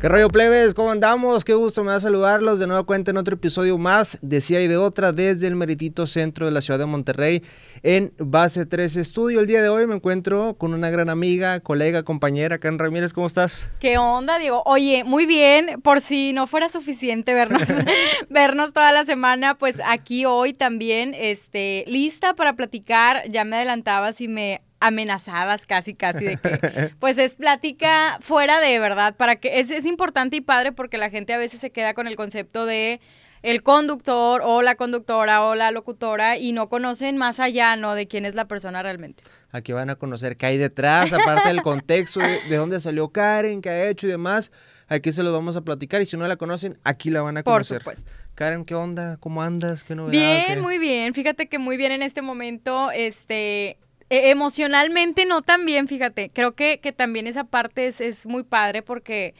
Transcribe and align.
¿Qué 0.00 0.08
rollo 0.08 0.30
plebes? 0.30 0.72
¿Cómo 0.72 0.90
andamos? 0.90 1.44
Qué 1.44 1.52
gusto 1.52 1.84
me 1.84 1.92
da 1.92 2.00
saludarlos 2.00 2.58
de 2.58 2.66
nueva 2.66 2.84
cuenta 2.84 3.10
en 3.10 3.18
otro 3.18 3.34
episodio 3.34 3.76
más 3.76 4.18
de 4.22 4.40
Si 4.40 4.56
hay 4.56 4.66
de 4.66 4.78
otra 4.78 5.12
desde 5.12 5.46
el 5.46 5.56
meritito 5.56 6.06
centro 6.06 6.46
de 6.46 6.52
la 6.52 6.62
ciudad 6.62 6.78
de 6.78 6.86
Monterrey 6.86 7.42
en 7.82 8.14
Base 8.16 8.64
3 8.64 8.96
Estudio. 8.96 9.40
El 9.40 9.46
día 9.46 9.60
de 9.60 9.68
hoy 9.68 9.86
me 9.86 9.94
encuentro 9.94 10.54
con 10.54 10.72
una 10.72 10.88
gran 10.88 11.10
amiga, 11.10 11.60
colega, 11.60 12.02
compañera, 12.02 12.56
Karen 12.56 12.78
Ramírez. 12.78 13.12
¿Cómo 13.12 13.26
estás? 13.26 13.68
¿Qué 13.78 13.98
onda, 13.98 14.38
Diego? 14.38 14.62
Oye, 14.64 15.04
muy 15.04 15.26
bien. 15.26 15.82
Por 15.82 16.00
si 16.00 16.32
no 16.32 16.46
fuera 16.46 16.70
suficiente 16.70 17.34
vernos, 17.34 17.68
vernos 18.30 18.72
toda 18.72 18.92
la 18.92 19.04
semana, 19.04 19.58
pues 19.58 19.82
aquí 19.84 20.24
hoy 20.24 20.54
también, 20.54 21.14
este, 21.14 21.84
lista 21.86 22.32
para 22.32 22.56
platicar. 22.56 23.28
Ya 23.28 23.44
me 23.44 23.56
adelantabas 23.56 24.22
y 24.22 24.28
me 24.28 24.62
amenazabas 24.80 25.66
casi, 25.66 25.94
casi 25.94 26.24
de 26.24 26.36
que, 26.38 26.90
pues 26.98 27.18
es 27.18 27.36
plática 27.36 28.18
fuera 28.20 28.60
de 28.60 28.78
verdad, 28.78 29.14
para 29.14 29.36
que 29.36 29.60
es, 29.60 29.70
es 29.70 29.86
importante 29.86 30.36
y 30.36 30.40
padre 30.40 30.72
porque 30.72 30.98
la 30.98 31.10
gente 31.10 31.32
a 31.32 31.38
veces 31.38 31.60
se 31.60 31.70
queda 31.70 31.94
con 31.94 32.06
el 32.06 32.16
concepto 32.16 32.66
de 32.66 33.00
el 33.42 33.62
conductor 33.62 34.42
o 34.44 34.62
la 34.62 34.74
conductora 34.74 35.42
o 35.44 35.54
la 35.54 35.70
locutora 35.70 36.36
y 36.36 36.52
no 36.52 36.68
conocen 36.68 37.16
más 37.16 37.40
allá, 37.40 37.76
¿no? 37.76 37.94
De 37.94 38.06
quién 38.06 38.26
es 38.26 38.34
la 38.34 38.46
persona 38.46 38.82
realmente. 38.82 39.22
Aquí 39.50 39.72
van 39.72 39.90
a 39.90 39.96
conocer 39.96 40.36
qué 40.36 40.46
hay 40.46 40.58
detrás, 40.58 41.12
aparte 41.12 41.48
del 41.48 41.62
contexto, 41.62 42.20
de, 42.20 42.56
dónde 42.56 42.80
salió 42.80 43.08
Karen, 43.08 43.62
qué 43.62 43.70
ha 43.70 43.88
hecho 43.88 44.06
y 44.06 44.10
demás. 44.10 44.52
Aquí 44.88 45.12
se 45.12 45.22
los 45.22 45.32
vamos 45.32 45.56
a 45.56 45.62
platicar 45.62 46.02
y 46.02 46.06
si 46.06 46.16
no 46.16 46.26
la 46.26 46.36
conocen, 46.36 46.78
aquí 46.84 47.10
la 47.10 47.22
van 47.22 47.38
a 47.38 47.42
conocer. 47.42 47.82
Por 47.82 47.94
supuesto. 47.94 48.12
Karen, 48.34 48.64
¿qué 48.64 48.74
onda? 48.74 49.16
¿Cómo 49.18 49.42
andas? 49.42 49.84
¿Qué 49.84 49.94
novedad? 49.94 50.12
Bien, 50.12 50.60
muy 50.60 50.78
bien. 50.78 51.14
Fíjate 51.14 51.48
que 51.48 51.58
muy 51.58 51.76
bien 51.76 51.92
en 51.92 52.02
este 52.02 52.22
momento, 52.22 52.90
este, 52.90 53.78
e, 54.10 54.30
emocionalmente 54.30 55.24
no 55.24 55.42
tan 55.42 55.64
bien, 55.64 55.88
fíjate. 55.88 56.30
Creo 56.30 56.54
que, 56.54 56.80
que 56.80 56.92
también 56.92 57.26
esa 57.26 57.44
parte 57.44 57.86
es, 57.86 58.00
es, 58.00 58.26
muy 58.26 58.42
padre 58.42 58.82
porque, 58.82 59.34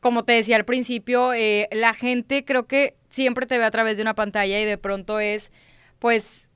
como 0.00 0.24
te 0.24 0.32
decía 0.32 0.56
al 0.56 0.64
principio, 0.64 1.34
eh, 1.34 1.68
la 1.70 1.94
gente 1.94 2.44
creo 2.44 2.66
que 2.66 2.96
siempre 3.10 3.46
te 3.46 3.58
ve 3.58 3.64
a 3.64 3.70
través 3.70 3.96
de 3.96 4.02
una 4.02 4.14
pantalla 4.14 4.60
y 4.60 4.64
de 4.64 4.78
pronto 4.78 5.20
es, 5.20 5.52
pues, 5.98 6.48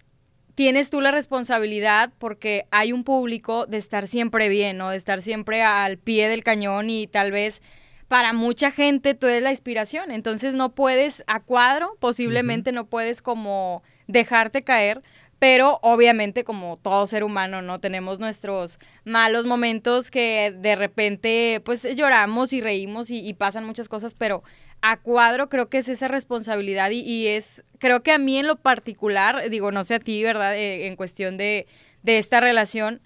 tienes 0.54 0.90
tú 0.90 1.00
la 1.00 1.10
responsabilidad 1.10 2.12
porque 2.18 2.66
hay 2.70 2.92
un 2.92 3.04
público 3.04 3.66
de 3.66 3.78
estar 3.78 4.06
siempre 4.06 4.48
bien, 4.48 4.78
¿no? 4.78 4.90
De 4.90 4.96
estar 4.96 5.22
siempre 5.22 5.62
al 5.62 5.98
pie 5.98 6.28
del 6.28 6.44
cañón 6.44 6.90
y 6.90 7.06
tal 7.06 7.32
vez 7.32 7.62
para 8.08 8.32
mucha 8.34 8.70
gente 8.70 9.14
tú 9.14 9.26
eres 9.26 9.42
la 9.42 9.50
inspiración. 9.50 10.10
Entonces 10.10 10.54
no 10.54 10.74
puedes 10.74 11.24
a 11.26 11.40
cuadro, 11.40 11.96
posiblemente 11.98 12.72
no 12.72 12.86
puedes 12.86 13.22
como 13.22 13.82
dejarte 14.06 14.62
caer 14.62 15.02
pero 15.42 15.80
obviamente 15.82 16.44
como 16.44 16.76
todo 16.76 17.04
ser 17.08 17.24
humano, 17.24 17.62
¿no? 17.62 17.80
Tenemos 17.80 18.20
nuestros 18.20 18.78
malos 19.04 19.44
momentos 19.44 20.12
que 20.12 20.54
de 20.56 20.76
repente 20.76 21.60
pues 21.64 21.82
lloramos 21.96 22.52
y 22.52 22.60
reímos 22.60 23.10
y, 23.10 23.34
pasan 23.34 23.66
muchas 23.66 23.88
cosas, 23.88 24.14
pero 24.14 24.44
a 24.82 25.00
cuadro 25.00 25.48
creo 25.48 25.68
que 25.68 25.78
es 25.78 25.88
esa 25.88 26.06
responsabilidad 26.06 26.90
y, 26.92 27.26
es, 27.26 27.64
creo 27.80 28.04
que 28.04 28.12
a 28.12 28.18
mí 28.18 28.38
en 28.38 28.46
lo 28.46 28.54
particular, 28.54 29.50
digo, 29.50 29.72
no 29.72 29.82
sé 29.82 29.96
a 29.96 29.98
ti, 29.98 30.22
¿verdad? 30.22 30.56
Eh, 30.56 30.86
en 30.86 30.94
cuestión 30.94 31.36
de, 31.36 31.66
de, 32.04 32.18
esta 32.18 32.38
relación, 32.38 33.00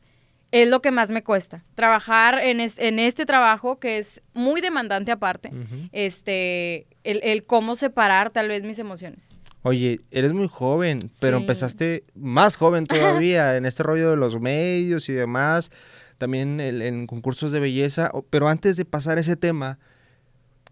es 0.53 0.69
lo 0.69 0.83
que 0.83 0.91
más 0.91 1.11
me 1.11 1.23
cuesta. 1.23 1.65
Trabajar 1.75 2.41
en, 2.41 2.61
en 2.61 2.99
este 2.99 3.25
trabajo 3.25 3.79
que 3.79 3.97
es 3.97 4.21
muy 4.35 4.61
demandante 4.61 5.11
aparte, 5.11 5.53
este, 5.93 6.87
el, 7.03 7.21
el 7.23 7.47
cómo 7.47 7.77
separar 7.77 8.29
tal 8.29 8.49
vez 8.49 8.63
mis 8.63 8.79
emociones. 8.79 9.39
Oye, 9.67 10.01
eres 10.13 10.33
muy 10.33 10.47
joven, 10.47 11.11
pero 11.21 11.39
empezaste 11.39 12.05
más 12.15 12.55
joven 12.55 12.87
todavía 12.87 13.57
en 13.57 13.67
este 13.67 13.83
rollo 13.83 14.11
de 14.11 14.17
los 14.17 14.41
medios 14.41 15.09
y 15.09 15.13
demás, 15.13 15.73
también 16.19 16.61
en, 16.61 17.09
concursos 17.09 17.51
de 17.51 17.59
belleza. 17.59 18.13
Pero 18.31 18.49
antes 18.49 18.77
de 18.77 18.85
pasar 18.85 19.19
ese 19.19 19.35
tema, 19.35 19.81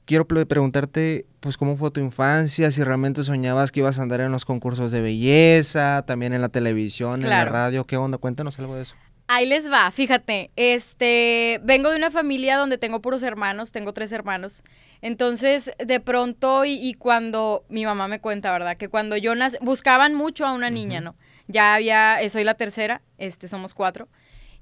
quiero 0.05 0.29
preguntarte, 0.29 1.27
pues, 1.41 1.57
¿cómo 1.57 1.77
fue 1.77 1.91
tu 1.91 1.99
infancia? 1.99 2.71
Si 2.71 2.85
realmente 2.85 3.25
soñabas 3.25 3.73
que 3.73 3.81
ibas 3.81 3.99
a 3.99 4.03
andar 4.03 4.21
en 4.21 4.31
los 4.31 4.45
concursos 4.45 4.93
de 4.93 5.01
belleza, 5.01 6.05
también 6.07 6.33
en 6.33 6.41
la 6.41 6.49
televisión, 6.49 7.25
en 7.25 7.31
la 7.31 7.47
radio. 7.47 7.89
¿Qué 7.89 7.97
onda? 7.97 8.19
Cuéntanos 8.19 8.61
algo 8.61 8.77
de 8.77 8.83
eso. 8.83 8.95
Ahí 9.27 9.47
les 9.47 9.71
va, 9.73 9.91
fíjate, 9.91 10.51
este, 10.55 11.59
vengo 11.63 11.91
de 11.91 11.97
una 11.97 12.11
familia 12.11 12.59
donde 12.59 12.77
tengo 12.77 13.01
puros 13.01 13.23
hermanos, 13.23 13.73
tengo 13.73 13.95
tres 13.95 14.13
hermanos. 14.13 14.63
Entonces, 15.01 15.71
de 15.79 15.99
pronto, 16.01 16.65
y, 16.67 16.93
cuando 16.95 17.65
mi 17.71 17.87
mamá 17.87 18.07
me 18.07 18.21
cuenta, 18.21 18.53
¿verdad? 18.53 18.77
Que 18.77 18.89
cuando 18.89 19.17
yo 19.17 19.35
nací, 19.35 19.57
buscaban 19.63 20.15
mucho 20.15 20.45
a 20.45 20.53
una 20.53 20.69
niña, 20.69 21.01
¿no? 21.01 21.17
Ya 21.47 21.75
había, 21.75 22.21
eh, 22.21 22.29
soy 22.29 22.45
la 22.45 22.55
tercera, 22.55 23.01
este, 23.17 23.49
somos 23.49 23.73
cuatro. 23.73 24.09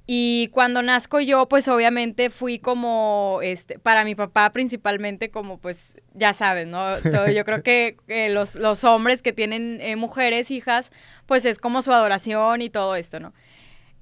Y 0.06 0.48
cuando 0.52 0.82
nazco 0.82 1.20
yo, 1.20 1.48
pues 1.48 1.68
obviamente 1.68 2.30
fui 2.30 2.58
como, 2.58 3.40
este, 3.42 3.78
para 3.78 4.04
mi 4.04 4.14
papá 4.14 4.50
principalmente, 4.52 5.30
como 5.30 5.58
pues, 5.58 5.94
ya 6.12 6.34
sabes, 6.34 6.66
¿no? 6.66 6.98
yo 7.30 7.44
creo 7.44 7.62
que 7.64 7.96
los, 8.30 8.56
los, 8.56 8.82
hombres 8.84 9.22
que 9.22 9.32
tienen 9.32 9.80
eh, 9.80 9.96
mujeres, 9.96 10.50
hijas, 10.50 10.92
pues 11.26 11.44
es 11.44 11.58
como 11.58 11.82
su 11.82 11.92
adoración 11.92 12.62
y 12.62 12.70
todo 12.70 12.96
esto, 12.96 13.20
¿no? 13.20 13.32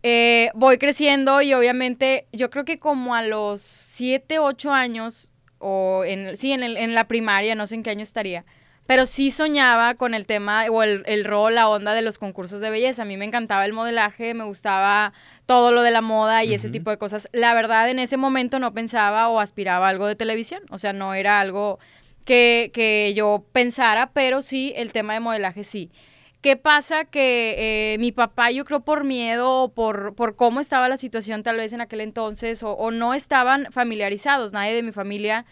Eh, 0.02 0.50
voy 0.54 0.78
creciendo 0.78 1.42
y 1.42 1.52
obviamente 1.52 2.26
yo 2.32 2.48
creo 2.50 2.64
que 2.64 2.78
como 2.78 3.14
a 3.14 3.22
los 3.22 3.60
7, 3.60 4.38
8 4.38 4.72
años, 4.72 5.32
o 5.58 6.04
en, 6.06 6.36
sí, 6.38 6.52
en, 6.52 6.62
el, 6.62 6.76
en 6.76 6.94
la 6.94 7.06
primaria, 7.06 7.54
no 7.54 7.66
sé 7.66 7.74
en 7.74 7.82
qué 7.82 7.90
año 7.90 8.02
estaría, 8.02 8.46
pero 8.86 9.06
sí 9.06 9.30
soñaba 9.30 9.94
con 9.94 10.14
el 10.14 10.26
tema 10.26 10.64
o 10.70 10.82
el, 10.82 11.02
el, 11.06 11.24
rol, 11.24 11.54
la 11.54 11.68
onda 11.68 11.92
de 11.92 12.02
los 12.02 12.18
concursos 12.18 12.60
de 12.60 12.70
belleza. 12.70 13.02
A 13.02 13.04
mí 13.04 13.16
me 13.16 13.24
encantaba 13.24 13.64
el 13.64 13.72
modelaje, 13.72 14.34
me 14.34 14.42
gustaba 14.44 15.12
todo 15.46 15.70
lo 15.70 15.82
de 15.82 15.92
la 15.92 16.00
moda 16.00 16.42
y 16.42 16.54
ese 16.54 16.70
tipo 16.70 16.90
de 16.90 16.98
cosas. 16.98 17.28
La 17.32 17.54
verdad, 17.54 17.88
en 17.88 18.00
ese 18.00 18.16
momento 18.16 18.58
no 18.58 18.72
pensaba 18.72 19.28
o 19.28 19.38
aspiraba 19.38 19.86
a 19.86 19.90
algo 19.90 20.06
de 20.06 20.16
televisión, 20.16 20.62
o 20.70 20.78
sea, 20.78 20.92
no 20.92 21.14
era 21.14 21.38
algo 21.38 21.78
que, 22.24 22.72
que 22.74 23.12
yo 23.14 23.44
pensara, 23.52 24.10
pero 24.12 24.42
sí, 24.42 24.72
el 24.74 24.92
tema 24.92 25.12
de 25.12 25.20
modelaje 25.20 25.62
sí. 25.62 25.92
¿Qué 26.40 26.56
pasa? 26.56 27.04
Que 27.04 27.94
eh, 27.94 27.98
mi 27.98 28.12
papá, 28.12 28.50
yo 28.50 28.64
creo 28.64 28.80
por 28.80 29.04
miedo 29.04 29.72
por, 29.74 30.14
por 30.14 30.36
cómo 30.36 30.60
estaba 30.60 30.88
la 30.88 30.96
situación 30.96 31.42
tal 31.42 31.58
vez 31.58 31.74
en 31.74 31.82
aquel 31.82 32.00
entonces, 32.00 32.62
o, 32.62 32.90
no 32.90 33.12
estaban 33.12 33.66
familiarizados, 33.70 34.52
nadie 34.54 34.74
de 34.74 34.82
mi 34.82 34.92
familia 34.92 35.44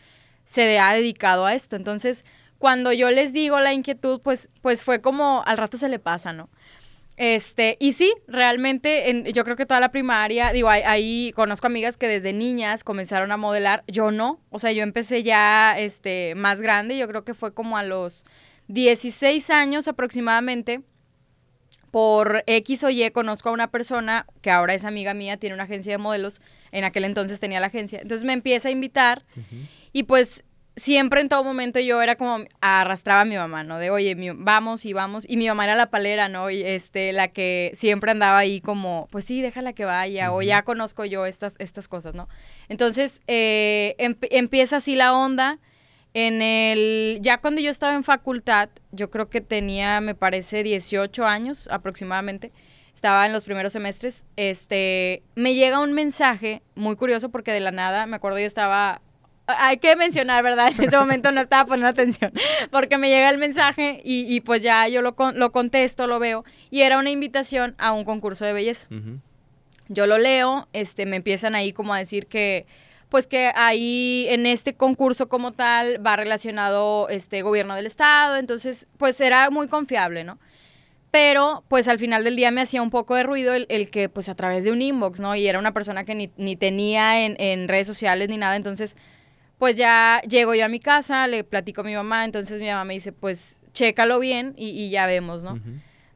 se 0.44 0.78
ha 0.78 0.94
dedicado 0.94 1.44
a 1.44 1.54
esto. 1.54 1.76
Entonces, 1.76 2.24
cuando 2.58 2.92
yo 2.92 3.10
les 3.10 3.34
digo 3.34 3.60
la 3.60 3.74
inquietud, 3.74 4.20
pues, 4.22 4.48
pues 4.62 4.82
fue 4.82 5.02
como 5.02 5.42
al 5.46 5.58
rato 5.58 5.76
se 5.76 5.90
le 5.90 5.98
pasa, 5.98 6.32
¿no? 6.32 6.48
Este, 7.18 7.76
y 7.80 7.92
sí, 7.92 8.14
realmente 8.26 9.10
en, 9.10 9.24
yo 9.26 9.44
creo 9.44 9.56
que 9.56 9.66
toda 9.66 9.80
la 9.80 9.90
primaria, 9.90 10.52
digo, 10.52 10.70
ahí, 10.70 11.32
conozco 11.34 11.66
amigas 11.66 11.96
que 11.98 12.08
desde 12.08 12.32
niñas 12.32 12.84
comenzaron 12.84 13.32
a 13.32 13.36
modelar, 13.36 13.84
yo 13.88 14.10
no, 14.10 14.40
o 14.50 14.58
sea, 14.58 14.72
yo 14.72 14.84
empecé 14.84 15.22
ya 15.22 15.78
este, 15.78 16.34
más 16.36 16.62
grande, 16.62 16.96
yo 16.96 17.08
creo 17.08 17.24
que 17.24 17.34
fue 17.34 17.52
como 17.52 17.76
a 17.76 17.82
los 17.82 18.24
16 18.68 19.50
años 19.50 19.88
aproximadamente, 19.88 20.82
por 21.90 22.44
X 22.46 22.84
o 22.84 22.90
Y 22.90 23.10
conozco 23.10 23.48
a 23.48 23.52
una 23.52 23.70
persona 23.70 24.26
que 24.42 24.50
ahora 24.50 24.74
es 24.74 24.84
amiga 24.84 25.14
mía, 25.14 25.38
tiene 25.38 25.54
una 25.54 25.64
agencia 25.64 25.92
de 25.92 25.98
modelos, 25.98 26.42
en 26.70 26.84
aquel 26.84 27.04
entonces 27.04 27.40
tenía 27.40 27.60
la 27.60 27.68
agencia, 27.68 28.00
entonces 28.00 28.26
me 28.26 28.34
empieza 28.34 28.68
a 28.68 28.72
invitar 28.72 29.24
y 29.92 30.02
pues 30.02 30.44
siempre 30.78 31.20
en 31.20 31.28
todo 31.28 31.44
momento 31.44 31.80
yo 31.80 32.00
era 32.00 32.16
como 32.16 32.44
arrastraba 32.60 33.22
a 33.22 33.24
mi 33.24 33.36
mamá, 33.36 33.64
¿no? 33.64 33.78
De, 33.78 33.90
oye, 33.90 34.16
vamos 34.36 34.84
y 34.84 34.92
vamos. 34.92 35.24
Y 35.28 35.36
mi 35.36 35.48
mamá 35.48 35.64
era 35.64 35.74
la 35.74 35.90
palera, 35.90 36.28
¿no? 36.28 36.50
Y 36.50 36.62
este, 36.62 37.12
la 37.12 37.28
que 37.28 37.72
siempre 37.74 38.10
andaba 38.10 38.38
ahí 38.38 38.60
como, 38.60 39.08
pues 39.10 39.24
sí, 39.24 39.42
déjala 39.42 39.72
que 39.72 39.84
vaya, 39.84 40.32
o 40.32 40.40
ya 40.40 40.62
conozco 40.62 41.04
yo 41.04 41.26
estas, 41.26 41.56
estas 41.58 41.88
cosas, 41.88 42.14
¿no? 42.14 42.28
Entonces, 42.68 43.22
eh, 43.26 43.96
empieza 43.98 44.76
así 44.76 44.94
la 44.94 45.14
onda. 45.14 45.58
En 46.14 46.42
el, 46.42 47.18
ya 47.20 47.38
cuando 47.38 47.60
yo 47.60 47.70
estaba 47.70 47.94
en 47.94 48.04
facultad, 48.04 48.70
yo 48.92 49.10
creo 49.10 49.28
que 49.28 49.40
tenía, 49.40 50.00
me 50.00 50.14
parece, 50.14 50.62
18 50.62 51.26
años 51.26 51.68
aproximadamente, 51.70 52.52
estaba 52.94 53.26
en 53.26 53.32
los 53.32 53.44
primeros 53.44 53.72
semestres, 53.72 54.24
este, 54.36 55.22
me 55.36 55.54
llega 55.54 55.78
un 55.78 55.92
mensaje 55.92 56.62
muy 56.74 56.96
curioso 56.96 57.28
porque 57.28 57.52
de 57.52 57.60
la 57.60 57.70
nada, 57.70 58.06
me 58.06 58.16
acuerdo 58.16 58.40
yo 58.40 58.46
estaba, 58.46 59.02
hay 59.46 59.76
que 59.76 59.94
mencionar, 59.94 60.42
¿verdad? 60.42 60.72
En 60.76 60.82
ese 60.82 60.96
momento 60.98 61.30
no 61.30 61.40
estaba 61.40 61.64
poniendo 61.64 61.88
atención, 61.88 62.32
porque 62.72 62.98
me 62.98 63.08
llega 63.08 63.30
el 63.30 63.38
mensaje 63.38 64.00
y, 64.02 64.40
pues 64.40 64.62
ya 64.62 64.88
yo 64.88 65.00
lo, 65.00 65.14
lo 65.34 65.52
contesto, 65.52 66.08
lo 66.08 66.18
veo, 66.18 66.44
y 66.70 66.80
era 66.80 66.98
una 66.98 67.10
invitación 67.10 67.76
a 67.78 67.92
un 67.92 68.04
concurso 68.04 68.44
de 68.44 68.52
belleza. 68.52 68.88
Yo 69.88 70.06
lo 70.08 70.18
leo, 70.18 70.68
este, 70.72 71.06
me 71.06 71.16
empiezan 71.16 71.54
ahí 71.54 71.72
como 71.72 71.94
a 71.94 71.98
decir 71.98 72.26
que 72.26 72.66
pues 73.08 73.26
que 73.26 73.52
ahí 73.54 74.26
en 74.28 74.46
este 74.46 74.74
concurso 74.74 75.28
como 75.28 75.52
tal 75.52 76.04
va 76.04 76.16
relacionado 76.16 77.08
este 77.08 77.42
gobierno 77.42 77.74
del 77.74 77.86
estado, 77.86 78.36
entonces 78.36 78.86
pues 78.98 79.20
era 79.20 79.50
muy 79.50 79.68
confiable, 79.68 80.24
¿no? 80.24 80.38
Pero 81.10 81.64
pues 81.68 81.88
al 81.88 81.98
final 81.98 82.22
del 82.22 82.36
día 82.36 82.50
me 82.50 82.60
hacía 82.60 82.82
un 82.82 82.90
poco 82.90 83.16
de 83.16 83.22
ruido 83.22 83.54
el, 83.54 83.90
que 83.90 84.10
pues 84.10 84.28
a 84.28 84.34
través 84.34 84.64
de 84.64 84.72
un 84.72 84.82
inbox, 84.82 85.20
¿no? 85.20 85.34
Y 85.34 85.46
era 85.46 85.58
una 85.58 85.72
persona 85.72 86.04
que 86.04 86.14
ni, 86.14 86.30
ni 86.36 86.54
tenía 86.54 87.24
en, 87.24 87.36
en, 87.40 87.66
redes 87.66 87.86
sociales 87.86 88.28
ni 88.28 88.36
nada, 88.36 88.56
entonces 88.56 88.94
pues 89.56 89.76
ya 89.76 90.20
llego 90.28 90.54
yo 90.54 90.66
a 90.66 90.68
mi 90.68 90.80
casa, 90.80 91.26
le 91.26 91.44
platico 91.44 91.80
a 91.80 91.84
mi 91.84 91.94
mamá, 91.94 92.26
entonces 92.26 92.60
mi 92.60 92.66
mamá 92.66 92.84
me 92.84 92.94
dice 92.94 93.12
pues 93.12 93.62
chécalo 93.72 94.18
bien 94.18 94.54
y, 94.56 94.90
ya 94.90 95.06
vemos, 95.06 95.42
¿no? 95.42 95.58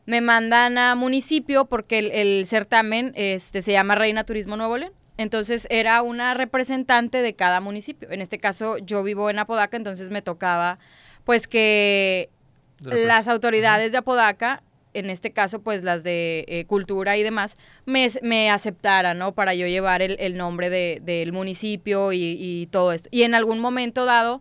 Me 0.04 0.20
mandan 0.20 0.76
a 0.78 0.94
municipio 0.94 1.64
porque 1.64 2.00
el, 2.00 2.10
el 2.10 2.46
certamen 2.46 3.12
este, 3.14 3.62
se 3.62 3.72
llama 3.72 3.94
Reina 3.94 4.24
Turismo 4.24 4.56
Nuevo 4.56 4.76
León. 4.76 4.92
Entonces 5.16 5.66
era 5.70 6.02
una 6.02 6.34
representante 6.34 7.22
de 7.22 7.34
cada 7.34 7.60
municipio. 7.60 8.10
En 8.10 8.22
este 8.22 8.38
caso 8.38 8.78
yo 8.78 9.02
vivo 9.02 9.30
en 9.30 9.38
Apodaca, 9.38 9.76
entonces 9.76 10.10
me 10.10 10.22
tocaba 10.22 10.78
pues 11.24 11.46
que 11.46 12.30
las 12.80 13.28
autoridades 13.28 13.92
de 13.92 13.98
Apodaca, 13.98 14.62
en 14.94 15.10
este 15.10 15.30
caso 15.32 15.60
pues 15.60 15.82
las 15.82 16.02
de 16.02 16.44
eh, 16.48 16.64
cultura 16.64 17.16
y 17.16 17.22
demás, 17.22 17.56
me, 17.84 18.08
me 18.22 18.50
aceptaran, 18.50 19.18
¿no? 19.18 19.32
Para 19.32 19.54
yo 19.54 19.66
llevar 19.66 20.02
el, 20.02 20.36
nombre 20.36 20.70
del 20.70 21.32
municipio 21.32 22.12
y, 22.12 22.68
todo 22.70 22.92
esto. 22.92 23.08
Y 23.12 23.22
en 23.22 23.34
algún 23.34 23.60
momento 23.60 24.04
dado 24.04 24.40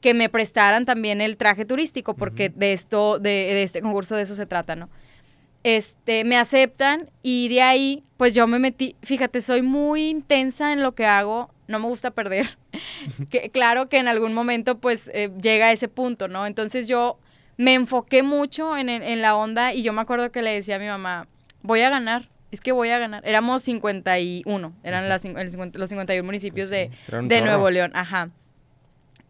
que 0.00 0.14
me 0.14 0.28
prestaran 0.28 0.84
también 0.84 1.20
el 1.20 1.36
traje 1.36 1.64
turístico, 1.64 2.14
porque 2.14 2.50
de 2.50 2.72
esto, 2.72 3.18
de, 3.18 3.30
de 3.30 3.62
este 3.62 3.80
concurso 3.80 4.14
de 4.14 4.22
eso 4.22 4.34
se 4.34 4.46
trata, 4.46 4.76
¿no? 4.76 4.88
Este, 5.64 6.24
me 6.24 6.36
aceptan 6.36 7.10
y 7.22 7.48
de 7.48 7.62
ahí, 7.62 8.04
pues 8.16 8.34
yo 8.34 8.46
me 8.46 8.58
metí, 8.58 8.96
fíjate, 9.02 9.40
soy 9.40 9.62
muy 9.62 10.08
intensa 10.08 10.72
en 10.72 10.82
lo 10.82 10.94
que 10.94 11.06
hago, 11.06 11.50
no 11.66 11.78
me 11.78 11.86
gusta 11.86 12.10
perder. 12.10 12.58
que, 13.30 13.50
claro 13.50 13.88
que 13.88 13.98
en 13.98 14.08
algún 14.08 14.34
momento 14.34 14.78
pues 14.78 15.10
eh, 15.14 15.30
llega 15.40 15.66
a 15.66 15.72
ese 15.72 15.88
punto, 15.88 16.28
¿no? 16.28 16.46
Entonces 16.46 16.86
yo 16.86 17.18
me 17.56 17.74
enfoqué 17.74 18.22
mucho 18.22 18.76
en, 18.76 18.88
en, 18.88 19.20
la 19.20 19.36
onda 19.36 19.74
y 19.74 19.82
yo 19.82 19.92
me 19.92 20.00
acuerdo 20.00 20.30
que 20.30 20.42
le 20.42 20.52
decía 20.52 20.76
a 20.76 20.78
mi 20.78 20.86
mamá, 20.86 21.26
voy 21.62 21.80
a 21.80 21.90
ganar, 21.90 22.28
es 22.50 22.60
que 22.60 22.72
voy 22.72 22.90
a 22.90 22.98
ganar. 22.98 23.26
Éramos 23.26 23.62
51, 23.62 24.72
eran 24.82 25.08
las, 25.08 25.24
los 25.24 25.88
51 25.90 26.24
municipios 26.24 26.70
de, 26.70 26.90
de 27.24 27.40
Nuevo 27.42 27.70
León, 27.70 27.90
ajá. 27.94 28.30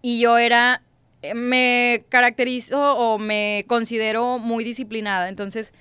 Y 0.02 0.20
yo 0.20 0.38
era, 0.38 0.82
eh, 1.22 1.34
me 1.34 2.04
caracterizo 2.10 2.80
o 2.80 3.18
me 3.18 3.64
considero 3.66 4.38
muy 4.38 4.62
disciplinada, 4.62 5.28
entonces 5.28 5.72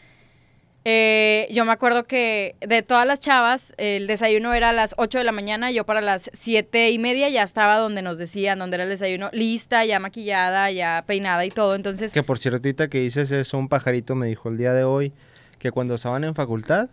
eh, 0.90 1.50
yo 1.52 1.66
me 1.66 1.74
acuerdo 1.74 2.06
que 2.06 2.56
de 2.62 2.82
todas 2.82 3.06
las 3.06 3.20
chavas, 3.20 3.74
el 3.76 4.08
desayuno 4.08 4.54
era 4.54 4.70
a 4.70 4.72
las 4.72 4.96
8 4.96 5.18
de 5.18 5.26
la 5.26 5.34
mañana, 5.34 5.70
yo 5.70 5.86
para 5.86 6.00
las 6.00 6.32
7 6.32 6.92
y 6.92 6.98
media 6.98 7.28
ya 7.28 7.44
estaba 7.44 7.76
donde 7.76 8.02
nos 8.02 8.18
decían, 8.18 8.58
donde 8.58 8.76
era 8.76 8.86
el 8.86 8.90
desayuno, 8.90 9.30
lista, 9.34 9.84
ya 9.84 10.00
maquillada, 10.00 10.72
ya 10.72 11.04
peinada 11.06 11.44
y 11.44 11.50
todo, 11.50 11.76
entonces... 11.76 12.14
Que 12.14 12.24
por 12.24 12.40
cierto, 12.40 12.60
ahorita 12.60 12.88
que 12.88 13.00
dices 13.00 13.32
eso, 13.32 13.58
un 13.58 13.68
pajarito 13.68 14.16
me 14.16 14.28
dijo 14.28 14.48
el 14.48 14.56
día 14.56 14.72
de 14.72 14.86
hoy 14.86 15.12
que 15.60 15.72
cuando 15.72 15.96
estaban 15.96 16.24
en 16.24 16.34
facultad, 16.34 16.88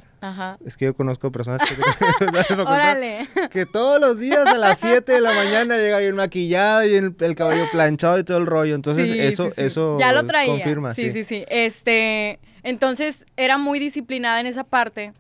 es 0.67 0.77
que 0.77 0.87
yo 0.87 0.95
conozco 0.95 1.31
personas 1.31 1.61
que, 1.69 1.77
que 3.51 3.65
todos 3.65 4.01
los 4.01 4.19
días 4.19 4.45
a 4.45 4.59
las 4.59 4.79
7 4.81 5.13
de 5.13 5.21
la 5.21 5.33
mañana 5.33 5.77
llega 5.77 5.99
bien 5.99 6.17
maquillada 6.17 6.85
y 6.85 6.97
el, 6.97 7.15
el 7.21 7.35
cabello 7.37 7.67
planchado 7.71 8.19
y 8.19 8.25
todo 8.25 8.39
el 8.39 8.47
rollo, 8.47 8.75
entonces 8.75 9.09
eso, 9.09 9.53
eso 9.57 9.99
ya 10.01 10.11
lo 10.13 10.25
traía. 10.25 10.51
confirma. 10.51 10.97
Sí, 10.97 11.13
sí, 11.13 11.23
sí, 11.23 11.45
este... 11.47 12.41
Entonces 12.65 13.27
era 13.37 13.59
muy 13.59 13.79
disciplinada 13.79 14.41
en 14.41 14.47
esa 14.47 14.65
parte. 14.65 15.13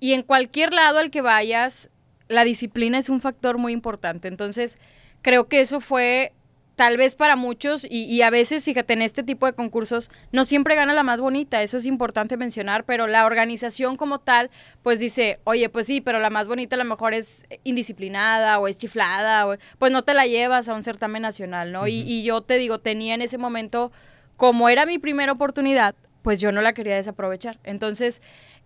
Y 0.00 0.14
en 0.14 0.22
cualquier 0.22 0.72
lado 0.72 0.98
al 0.98 1.10
que 1.10 1.20
vayas, 1.20 1.90
la 2.28 2.44
disciplina 2.44 2.98
es 2.98 3.08
un 3.08 3.20
factor 3.20 3.58
muy 3.58 3.72
importante. 3.72 4.26
Entonces 4.26 4.78
creo 5.22 5.48
que 5.48 5.60
eso 5.60 5.80
fue 5.80 6.32
tal 6.78 6.96
vez 6.96 7.16
para 7.16 7.34
muchos 7.34 7.84
y, 7.90 8.22
a 8.22 8.30
veces, 8.30 8.64
fíjate, 8.64 8.92
en 8.92 9.02
este 9.02 9.24
tipo 9.24 9.46
de 9.46 9.52
concursos 9.52 10.12
no 10.30 10.44
siempre 10.44 10.76
gana 10.76 10.92
la 10.94 11.02
más 11.02 11.20
bonita, 11.20 11.60
eso 11.60 11.76
es 11.76 11.86
importante 11.86 12.36
mencionar, 12.36 12.84
pero 12.84 13.08
la 13.08 13.26
organización 13.26 13.96
como 13.96 14.20
tal, 14.20 14.48
pues 14.84 15.00
dice, 15.00 15.40
oye, 15.42 15.68
pues 15.70 15.88
sí, 15.88 16.00
pero 16.00 16.20
la 16.20 16.30
más 16.30 16.46
bonita 16.46 16.76
a 16.76 16.78
lo 16.78 16.84
mejor 16.84 17.14
es 17.14 17.46
indisciplinada 17.64 18.60
o 18.60 18.68
es 18.68 18.78
chiflada, 18.78 19.48
o, 19.48 19.56
pues 19.80 19.90
no 19.90 20.04
te 20.04 20.14
la 20.14 20.28
llevas 20.28 20.68
a 20.68 20.74
un 20.74 20.84
certamen 20.84 21.22
nacional, 21.22 21.72
¿no? 21.72 21.88
y, 21.88 22.02
y 22.02 22.22
yo 22.22 22.42
te 22.42 22.58
digo, 22.58 22.78
tenía 22.78 23.14
en 23.14 23.22
ese 23.22 23.38
momento, 23.38 23.90
como 24.36 24.68
era 24.68 24.86
mi 24.86 24.98
primera 24.98 25.32
oportunidad, 25.32 25.96
pues 26.28 26.42
yo 26.42 26.52
no 26.52 26.60
la 26.60 26.74
quería 26.74 26.96
desaprovechar. 26.96 27.58
Entonces, 27.64 28.20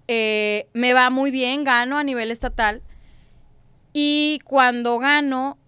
eh, 0.09 0.67
me 0.73 0.95
va 0.95 1.11
muy 1.11 1.31
bien, 1.31 1.63
gano 1.63 1.97
a 1.97 2.03
nivel 2.03 2.33
estatal. 2.33 2.83
Y 3.93 4.41
cuando 4.43 4.99
gano, 4.99 5.59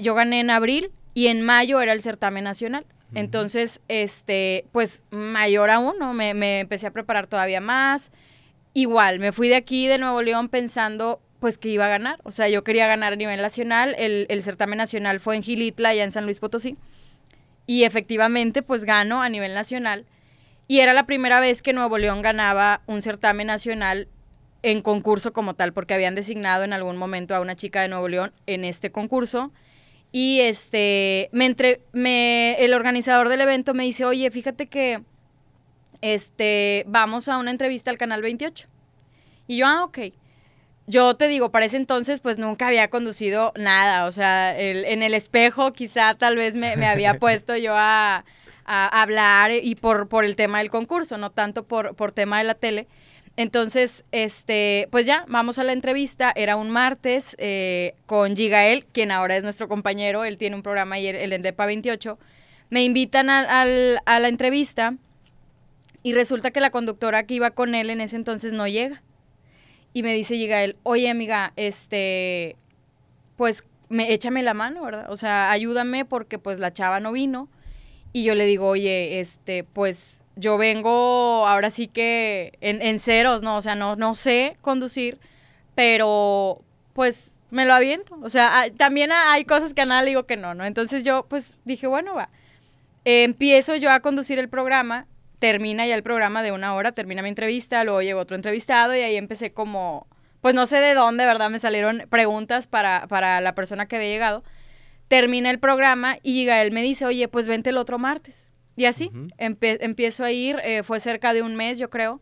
yo 0.00 0.16
gané 0.16 0.40
en 0.40 0.50
abril 0.50 0.90
y 1.14 1.28
en 1.28 1.42
mayo 1.42 1.80
era 1.80 1.92
el 1.92 2.02
certamen 2.02 2.42
nacional. 2.42 2.84
Entonces, 3.14 3.80
este, 3.86 4.64
pues 4.72 5.04
mayor 5.12 5.70
aún, 5.70 5.94
¿no? 6.00 6.14
Me, 6.14 6.34
me, 6.34 6.58
empecé 6.58 6.88
a 6.88 6.90
preparar 6.90 7.28
todavía 7.28 7.60
más. 7.60 8.10
Igual, 8.74 9.20
me 9.20 9.30
fui 9.30 9.46
de 9.46 9.54
aquí, 9.54 9.86
de 9.86 9.98
Nuevo 9.98 10.22
León, 10.22 10.48
pensando 10.48 11.20
pues 11.38 11.58
que 11.58 11.68
iba 11.68 11.86
a 11.86 11.88
ganar. 11.88 12.18
O 12.24 12.32
sea, 12.32 12.48
yo 12.48 12.64
quería 12.64 12.88
ganar 12.88 13.12
a 13.12 13.16
nivel 13.16 13.40
nacional. 13.40 13.94
El, 14.00 14.26
el 14.30 14.42
certamen 14.42 14.78
nacional 14.78 15.20
fue 15.20 15.36
en 15.36 15.44
Gilitla, 15.44 15.90
allá 15.90 16.02
en 16.02 16.10
San 16.10 16.24
Luis 16.24 16.40
Potosí. 16.40 16.76
Y 17.68 17.84
efectivamente, 17.84 18.62
pues 18.62 18.84
gano 18.84 19.22
a 19.22 19.28
nivel 19.28 19.54
nacional. 19.54 20.06
Y 20.68 20.80
era 20.80 20.92
la 20.92 21.06
primera 21.06 21.40
vez 21.40 21.62
que 21.62 21.72
Nuevo 21.72 21.98
León 21.98 22.22
ganaba 22.22 22.82
un 22.86 23.02
certamen 23.02 23.46
nacional 23.46 24.08
en 24.62 24.82
concurso 24.82 25.32
como 25.32 25.54
tal, 25.54 25.72
porque 25.72 25.94
habían 25.94 26.14
designado 26.16 26.64
en 26.64 26.72
algún 26.72 26.96
momento 26.96 27.34
a 27.34 27.40
una 27.40 27.54
chica 27.54 27.82
de 27.82 27.88
Nuevo 27.88 28.08
León 28.08 28.32
en 28.46 28.64
este 28.64 28.90
concurso. 28.90 29.52
Y 30.10 30.40
este, 30.40 31.28
me 31.32 31.46
entre, 31.46 31.82
me, 31.92 32.54
el 32.64 32.74
organizador 32.74 33.28
del 33.28 33.42
evento 33.42 33.74
me 33.74 33.84
dice, 33.84 34.04
oye, 34.04 34.30
fíjate 34.30 34.66
que 34.66 35.02
este, 36.00 36.84
vamos 36.88 37.28
a 37.28 37.38
una 37.38 37.50
entrevista 37.50 37.90
al 37.90 37.98
Canal 37.98 38.22
28. 38.22 38.66
Y 39.46 39.58
yo, 39.58 39.66
ah, 39.66 39.84
ok. 39.84 39.98
Yo 40.88 41.16
te 41.16 41.28
digo, 41.28 41.50
para 41.50 41.66
ese 41.66 41.76
entonces, 41.76 42.20
pues 42.20 42.38
nunca 42.38 42.68
había 42.68 42.88
conducido 42.88 43.52
nada. 43.56 44.06
O 44.06 44.12
sea, 44.12 44.58
en 44.58 45.02
el 45.02 45.14
espejo 45.14 45.72
quizá 45.72 46.14
tal 46.14 46.36
vez 46.36 46.56
me, 46.56 46.76
me 46.76 46.86
había 46.86 47.14
puesto 47.20 47.56
yo 47.56 47.74
a, 47.76 48.24
a 48.66 49.02
hablar 49.02 49.52
y 49.52 49.74
por, 49.76 50.08
por 50.08 50.24
el 50.24 50.36
tema 50.36 50.58
del 50.58 50.70
concurso, 50.70 51.16
no 51.16 51.30
tanto 51.30 51.64
por, 51.64 51.94
por 51.94 52.12
tema 52.12 52.38
de 52.38 52.44
la 52.44 52.54
tele. 52.54 52.88
Entonces, 53.36 54.04
este, 54.12 54.88
pues 54.90 55.04
ya, 55.04 55.24
vamos 55.28 55.58
a 55.58 55.64
la 55.64 55.72
entrevista. 55.72 56.32
Era 56.34 56.56
un 56.56 56.70
martes 56.70 57.36
eh, 57.38 57.94
con 58.06 58.34
Gigael, 58.34 58.86
quien 58.86 59.10
ahora 59.10 59.36
es 59.36 59.42
nuestro 59.42 59.68
compañero. 59.68 60.24
Él 60.24 60.38
tiene 60.38 60.56
un 60.56 60.62
programa 60.62 60.98
y 60.98 61.06
el, 61.06 61.32
Endepa 61.32 61.66
28. 61.66 62.18
Me 62.70 62.82
invitan 62.82 63.28
a, 63.28 63.62
a, 63.62 64.20
la 64.20 64.28
entrevista 64.28 64.96
y 66.02 66.14
resulta 66.14 66.50
que 66.50 66.60
la 66.60 66.70
conductora 66.70 67.24
que 67.24 67.34
iba 67.34 67.50
con 67.50 67.74
él 67.74 67.90
en 67.90 68.00
ese 68.00 68.16
entonces 68.16 68.54
no 68.54 68.66
llega. 68.66 69.02
Y 69.92 70.02
me 70.02 70.14
dice 70.14 70.34
Gigael, 70.34 70.76
oye 70.82 71.10
amiga, 71.10 71.52
este, 71.56 72.56
pues 73.36 73.64
me, 73.88 74.12
échame 74.12 74.42
la 74.42 74.54
mano, 74.54 74.82
¿verdad? 74.82 75.06
O 75.10 75.16
sea, 75.16 75.50
ayúdame 75.50 76.04
porque 76.04 76.38
pues 76.38 76.58
la 76.58 76.72
chava 76.72 77.00
no 77.00 77.12
vino. 77.12 77.48
Y 78.16 78.22
yo 78.22 78.34
le 78.34 78.46
digo, 78.46 78.68
oye, 78.68 79.20
este, 79.20 79.62
pues 79.62 80.22
yo 80.36 80.56
vengo 80.56 81.46
ahora 81.46 81.70
sí 81.70 81.86
que 81.86 82.56
en, 82.62 82.98
ceros, 82.98 83.42
¿no? 83.42 83.58
O 83.58 83.60
sea, 83.60 83.74
no, 83.74 83.94
no 83.94 84.14
sé 84.14 84.56
conducir, 84.62 85.18
pero 85.74 86.62
pues 86.94 87.36
me 87.50 87.66
lo 87.66 87.74
aviento. 87.74 88.18
O 88.22 88.30
sea, 88.30 88.64
también 88.78 89.12
hay 89.12 89.44
cosas 89.44 89.74
que 89.74 89.82
a 89.82 89.84
nada 89.84 90.00
le 90.00 90.08
digo 90.08 90.24
que 90.24 90.38
no, 90.38 90.54
¿no? 90.54 90.64
Entonces 90.64 91.04
yo 91.04 91.26
pues 91.28 91.58
dije, 91.66 91.86
bueno, 91.88 92.14
va. 92.14 92.30
empiezo 93.04 93.76
yo 93.76 93.90
a 93.90 94.00
conducir 94.00 94.38
el 94.38 94.48
programa, 94.48 95.06
termina 95.38 95.86
ya 95.86 95.94
el 95.94 96.02
programa 96.02 96.42
de 96.42 96.52
una 96.52 96.72
hora, 96.72 96.92
termina 96.92 97.20
mi 97.20 97.28
entrevista, 97.28 97.84
luego 97.84 98.00
llegó 98.00 98.20
otro 98.20 98.34
entrevistado 98.34 98.96
y 98.96 99.00
ahí 99.00 99.16
empecé 99.16 99.52
como, 99.52 100.06
pues 100.40 100.54
no 100.54 100.64
sé 100.64 100.78
de 100.78 100.94
dónde, 100.94 101.26
¿verdad? 101.26 101.50
Me 101.50 101.58
salieron 101.58 102.06
preguntas 102.08 102.66
para, 102.66 103.08
para 103.08 103.42
la 103.42 103.54
persona 103.54 103.84
que 103.84 103.96
había 103.96 104.08
llegado 104.08 104.42
termina 105.08 105.50
el 105.50 105.58
programa 105.58 106.18
y 106.22 106.48
él 106.48 106.72
me 106.72 106.82
dice, 106.82 107.04
oye, 107.04 107.28
pues 107.28 107.46
vente 107.46 107.70
el 107.70 107.76
otro 107.78 107.98
martes. 107.98 108.50
Y 108.76 108.84
así, 108.84 109.10
empiezo 109.38 110.24
a 110.24 110.32
ir, 110.32 110.60
eh, 110.62 110.82
fue 110.82 111.00
cerca 111.00 111.32
de 111.32 111.42
un 111.42 111.56
mes, 111.56 111.78
yo 111.78 111.88
creo. 111.88 112.20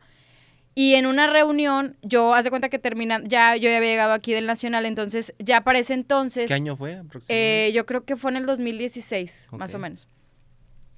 Y 0.76 0.94
en 0.94 1.06
una 1.06 1.28
reunión, 1.28 1.96
yo, 2.02 2.34
haz 2.34 2.44
de 2.44 2.50
cuenta 2.50 2.68
que 2.68 2.78
termina, 2.78 3.20
ya 3.24 3.56
yo 3.56 3.68
ya 3.70 3.76
había 3.76 3.90
llegado 3.90 4.12
aquí 4.12 4.32
del 4.32 4.46
Nacional, 4.46 4.86
entonces, 4.86 5.34
ya 5.38 5.62
para 5.62 5.78
ese 5.78 5.94
entonces... 5.94 6.48
¿Qué 6.48 6.54
año 6.54 6.76
fue 6.76 7.00
eh, 7.28 7.70
yo 7.74 7.86
creo 7.86 8.04
que 8.04 8.16
fue 8.16 8.32
en 8.32 8.38
el 8.38 8.46
2016, 8.46 9.48
más 9.52 9.74
o 9.74 9.78
menos. 9.78 10.08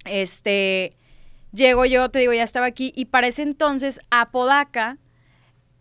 Este, 0.05 0.95
llego 1.53 1.85
yo, 1.85 2.09
te 2.09 2.19
digo, 2.19 2.33
ya 2.33 2.43
estaba 2.43 2.65
aquí, 2.65 2.91
y 2.95 3.05
para 3.05 3.27
ese 3.27 3.43
entonces, 3.43 3.99
Apodaca, 4.09 4.97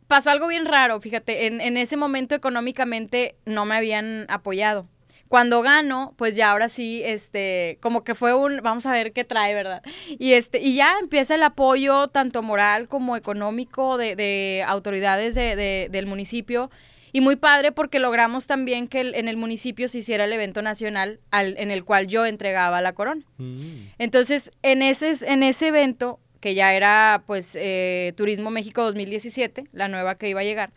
pasó 0.09 0.31
algo 0.31 0.47
bien 0.47 0.67
raro, 0.67 1.01
fíjate, 1.01 1.47
en, 1.47 1.63
en 1.63 1.79
ese 1.79 1.97
momento 1.97 2.35
económicamente 2.35 3.37
no 3.47 3.65
me 3.65 3.77
habían 3.77 4.27
apoyado. 4.29 4.89
Cuando 5.29 5.63
gano, 5.63 6.15
pues 6.17 6.37
ya 6.37 6.53
ahora 6.53 6.69
sí, 6.69 7.03
este, 7.05 7.79
como 7.81 8.05
que 8.05 8.15
fue 8.15 8.35
un, 8.35 8.61
vamos 8.63 8.87
a 8.87 8.93
ver 8.93 9.13
qué 9.13 9.25
trae, 9.25 9.55
¿verdad? 9.55 9.83
Y 10.19 10.35
este, 10.35 10.61
y 10.61 10.77
ya 10.77 10.95
empieza 11.01 11.35
el 11.35 11.43
apoyo 11.43 12.09
tanto 12.09 12.43
moral 12.43 12.89
como 12.89 13.17
económico 13.17 13.99
de, 13.99 14.15
de 14.15 14.65
autoridades 14.67 15.35
de, 15.35 15.89
del 15.91 16.07
municipio. 16.07 16.71
Y 17.13 17.23
muy 17.23 17.37
padre 17.37 17.73
porque 17.73 17.99
logramos 17.99 18.47
también 18.47 18.89
que 18.89 19.01
en 19.01 19.29
el 19.29 19.37
municipio 19.37 19.89
se 19.89 19.99
hiciera 19.99 20.25
el 20.25 20.33
evento 20.33 20.61
nacional 20.61 21.19
al, 21.31 21.57
en 21.57 21.71
el 21.71 21.83
cual 21.83 22.09
yo 22.09 22.27
entregaba 22.27 22.81
la 22.83 22.93
corona. 22.93 23.23
Mm. 23.39 23.87
Entonces, 23.99 24.51
en 24.63 24.83
ese, 24.83 25.15
en 25.27 25.43
ese 25.43 25.69
evento, 25.69 26.21
que 26.41 26.55
ya 26.55 26.75
era 26.75 27.23
pues 27.27 27.57
eh, 27.59 28.13
Turismo 28.17 28.51
México 28.51 28.83
2017, 28.83 29.65
la 29.73 29.89
nueva 29.89 30.17
que 30.17 30.29
iba 30.29 30.41
a 30.41 30.45
llegar, 30.45 30.73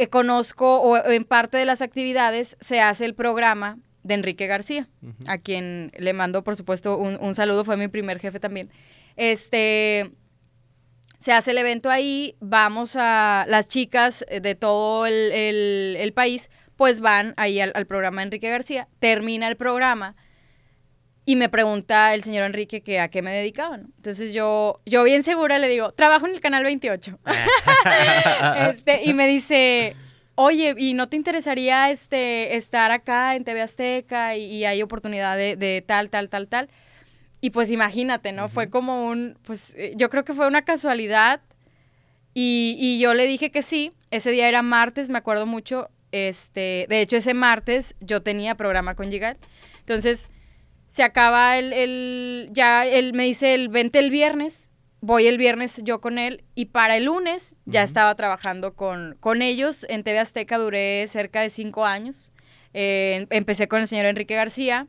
eh, 0.00 0.08
conozco 0.08 0.80
o 0.80 0.96
en 0.96 1.24
parte 1.24 1.56
de 1.56 1.64
las 1.64 1.82
actividades 1.82 2.56
se 2.60 2.80
hace 2.80 3.04
el 3.04 3.14
programa 3.14 3.78
de 4.02 4.14
Enrique 4.14 4.46
García, 4.46 4.88
a 5.26 5.38
quien 5.38 5.92
le 5.96 6.12
mando, 6.12 6.42
por 6.42 6.56
supuesto, 6.56 6.96
un, 6.96 7.34
saludo, 7.34 7.64
fue 7.64 7.76
mi 7.76 7.88
primer 7.88 8.18
jefe 8.18 8.40
también. 8.40 8.70
Este, 9.16 10.10
se 11.18 11.32
hace 11.32 11.52
el 11.52 11.58
evento 11.58 11.88
ahí, 11.88 12.34
vamos 12.40 12.96
a 12.98 13.44
las 13.48 13.68
chicas 13.68 14.24
de 14.28 14.54
todo 14.54 15.06
el, 15.06 16.12
país, 16.14 16.50
pues 16.76 17.00
van 17.00 17.34
ahí 17.36 17.60
al, 17.60 17.72
al, 17.74 17.86
programa 17.86 18.22
Enrique 18.22 18.50
García, 18.50 18.88
termina 18.98 19.46
el 19.46 19.56
programa 19.56 20.16
y 21.24 21.36
me 21.36 21.48
pregunta 21.48 22.14
el 22.14 22.22
señor 22.24 22.44
Enrique 22.44 22.82
que 22.82 22.98
a 22.98 23.08
qué 23.08 23.22
me 23.22 23.32
dedicaban. 23.32 23.92
Entonces 23.96 24.32
yo, 24.32 24.76
yo 24.84 25.04
bien 25.04 25.22
segura 25.22 25.58
le 25.58 25.68
digo, 25.68 25.92
trabajo 25.92 26.26
en 26.26 26.34
el 26.34 26.40
canal 26.40 26.64
28. 26.64 27.18
este, 28.70 29.04
y 29.04 29.14
me 29.14 29.28
dice, 29.28 29.94
oye, 30.34 30.74
¿y 30.76 30.94
no 30.94 31.08
te 31.08 31.16
interesaría 31.16 31.90
este, 31.90 32.56
estar 32.56 32.90
acá 32.90 33.36
en 33.36 33.44
TV 33.44 33.62
Azteca 33.62 34.36
y, 34.36 34.64
hay 34.64 34.82
oportunidad 34.82 35.36
de, 35.36 35.84
tal, 35.86 36.10
tal, 36.10 36.28
tal, 36.28 36.48
tal? 36.48 36.68
Y 37.40 37.50
pues 37.50 37.70
imagínate, 37.70 38.32
¿no? 38.32 38.48
Fue 38.48 38.68
como 38.68 39.06
un, 39.06 39.38
pues 39.42 39.74
eh, 39.76 39.92
yo 39.96 40.10
creo 40.10 40.24
que 40.24 40.32
fue 40.32 40.46
una 40.46 40.62
casualidad 40.62 41.40
y, 42.34 42.76
y, 42.80 42.98
yo 42.98 43.14
le 43.14 43.26
dije 43.26 43.50
que 43.50 43.62
sí. 43.62 43.92
Ese 44.10 44.30
día 44.30 44.48
era 44.48 44.62
martes, 44.62 45.08
me 45.08 45.18
acuerdo 45.18 45.46
mucho. 45.46 45.88
Este, 46.12 46.86
de 46.88 47.00
hecho, 47.00 47.16
ese 47.16 47.34
martes 47.34 47.94
yo 48.00 48.22
tenía 48.22 48.56
programa 48.56 48.94
con 48.94 49.10
Llegar. 49.10 49.38
Entonces, 49.80 50.30
se 50.92 51.02
acaba 51.02 51.56
el, 51.56 51.72
el, 51.72 52.50
ya 52.52 52.84
él 52.84 53.14
me 53.14 53.24
dice 53.24 53.54
el 53.54 53.70
vente 53.70 53.98
el 53.98 54.10
viernes, 54.10 54.68
voy 55.00 55.26
el 55.26 55.38
viernes 55.38 55.80
yo 55.82 56.02
con 56.02 56.18
él 56.18 56.44
y 56.54 56.66
para 56.66 56.98
el 56.98 57.04
lunes 57.04 57.54
ya 57.64 57.82
estaba 57.82 58.14
trabajando 58.14 58.74
con, 58.74 59.16
con 59.18 59.40
ellos. 59.40 59.86
En 59.88 60.04
TV 60.04 60.18
Azteca 60.18 60.58
duré 60.58 61.06
cerca 61.06 61.40
de 61.40 61.48
cinco 61.48 61.86
años. 61.86 62.30
Eh, 62.74 63.26
empecé 63.30 63.68
con 63.68 63.80
el 63.80 63.88
señor 63.88 64.04
Enrique 64.04 64.34
García. 64.34 64.86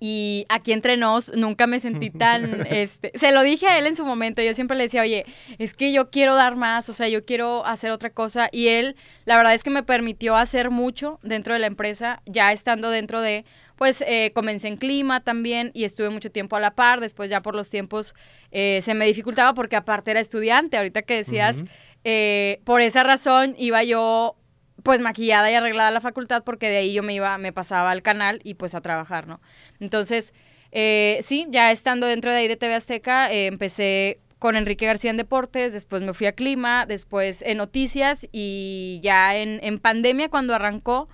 Y 0.00 0.46
aquí 0.48 0.72
entre 0.72 0.96
nos 0.96 1.34
nunca 1.34 1.66
me 1.66 1.80
sentí 1.80 2.08
tan, 2.18 2.66
este, 2.70 3.12
se 3.14 3.30
lo 3.32 3.42
dije 3.42 3.66
a 3.66 3.78
él 3.78 3.86
en 3.86 3.96
su 3.96 4.06
momento, 4.06 4.40
yo 4.40 4.54
siempre 4.54 4.76
le 4.76 4.84
decía, 4.84 5.02
oye, 5.02 5.26
es 5.58 5.74
que 5.74 5.92
yo 5.92 6.08
quiero 6.08 6.34
dar 6.34 6.56
más, 6.56 6.88
o 6.88 6.94
sea, 6.94 7.08
yo 7.08 7.26
quiero 7.26 7.66
hacer 7.66 7.90
otra 7.90 8.08
cosa. 8.08 8.48
Y 8.52 8.68
él, 8.68 8.96
la 9.26 9.36
verdad 9.36 9.54
es 9.54 9.64
que 9.64 9.70
me 9.70 9.82
permitió 9.82 10.34
hacer 10.34 10.70
mucho 10.70 11.18
dentro 11.22 11.52
de 11.52 11.60
la 11.60 11.66
empresa, 11.66 12.22
ya 12.24 12.52
estando 12.52 12.88
dentro 12.88 13.20
de, 13.20 13.44
pues 13.78 14.02
eh, 14.06 14.32
comencé 14.34 14.66
en 14.66 14.76
clima 14.76 15.20
también 15.20 15.70
y 15.72 15.84
estuve 15.84 16.10
mucho 16.10 16.30
tiempo 16.30 16.56
a 16.56 16.60
la 16.60 16.74
par, 16.74 17.00
después 17.00 17.30
ya 17.30 17.40
por 17.40 17.54
los 17.54 17.70
tiempos 17.70 18.14
eh, 18.50 18.80
se 18.82 18.92
me 18.92 19.06
dificultaba 19.06 19.54
porque 19.54 19.76
aparte 19.76 20.10
era 20.10 20.20
estudiante, 20.20 20.76
ahorita 20.76 21.02
que 21.02 21.14
decías, 21.14 21.62
eh, 22.02 22.60
por 22.64 22.80
esa 22.80 23.04
razón 23.04 23.54
iba 23.56 23.84
yo 23.84 24.36
pues 24.82 25.00
maquillada 25.00 25.50
y 25.50 25.54
arreglada 25.54 25.88
a 25.88 25.92
la 25.92 26.00
facultad 26.00 26.42
porque 26.42 26.68
de 26.68 26.78
ahí 26.78 26.92
yo 26.92 27.04
me 27.04 27.14
iba, 27.14 27.38
me 27.38 27.52
pasaba 27.52 27.92
al 27.92 28.02
canal 28.02 28.40
y 28.42 28.54
pues 28.54 28.74
a 28.74 28.80
trabajar, 28.80 29.28
¿no? 29.28 29.40
Entonces, 29.78 30.34
sí, 30.72 31.46
ya 31.50 31.70
estando 31.70 32.08
dentro 32.08 32.32
de 32.32 32.38
ahí 32.38 32.48
de 32.48 32.56
TV 32.56 32.74
Azteca, 32.74 33.32
empecé 33.32 34.18
con 34.40 34.56
Enrique 34.56 34.86
García 34.86 35.10
en 35.10 35.16
Deportes, 35.16 35.72
después 35.72 36.02
me 36.02 36.14
fui 36.14 36.26
a 36.26 36.32
Clima, 36.32 36.84
después 36.86 37.42
en 37.42 37.58
Noticias 37.58 38.26
y 38.32 39.00
ya 39.02 39.36
en, 39.36 39.60
en 39.62 39.78
pandemia 39.78 40.28
cuando 40.28 40.54
arrancó, 40.54 41.08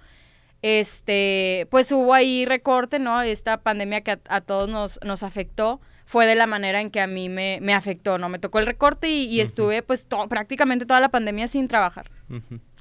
este, 0.65 1.69
pues 1.71 1.93
hubo 1.93 2.15
ahí 2.15 2.47
recorte, 2.47 2.99
¿no? 2.99 3.21
Esta 3.21 3.61
pandemia 3.61 4.01
que 4.01 4.19
a, 4.27 4.41
todos 4.41 4.67
nos, 4.67 4.99
nos 5.05 5.23
afectó 5.23 5.79
fue 6.07 6.25
de 6.27 6.37
la 6.37 6.47
manera 6.47 6.81
en 6.81 6.91
que 6.91 7.03
a 7.03 7.07
mí 7.07 7.29
me, 7.29 7.59
me 7.61 7.75
afectó, 7.75 8.17
¿no? 8.17 8.31
Me 8.31 8.39
tocó 8.39 8.61
el 8.61 8.67
recorte 8.67 9.11
y, 9.11 9.41
estuve 9.41 9.83
pues 9.83 10.07
prácticamente 10.31 10.87
toda 10.87 11.01
la 11.01 11.11
pandemia 11.11 11.49
sin 11.49 11.69
trabajar. 11.69 12.11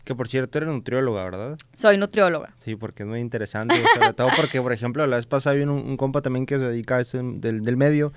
Que 0.05 0.15
por 0.15 0.29
cierto 0.29 0.59
eres 0.59 0.69
nutrióloga, 0.69 1.25
¿verdad? 1.25 1.57
Soy 1.75 1.97
nutrióloga. 1.97 2.53
Sí, 2.55 2.77
porque 2.77 3.03
es 3.03 3.09
muy 3.09 3.19
interesante, 3.19 3.75
sobre 3.95 4.13
todo 4.13 4.29
porque, 4.37 4.61
por 4.61 4.71
ejemplo, 4.71 5.05
la 5.05 5.17
vez 5.17 5.25
pasada 5.25 5.57
vi 5.57 5.63
un, 5.63 5.71
un 5.71 5.97
compa 5.97 6.21
también 6.21 6.45
que 6.45 6.57
se 6.57 6.65
dedica 6.65 6.95
a 6.95 7.01
este, 7.01 7.19
del, 7.21 7.63
del 7.63 7.75
medio 7.75 8.13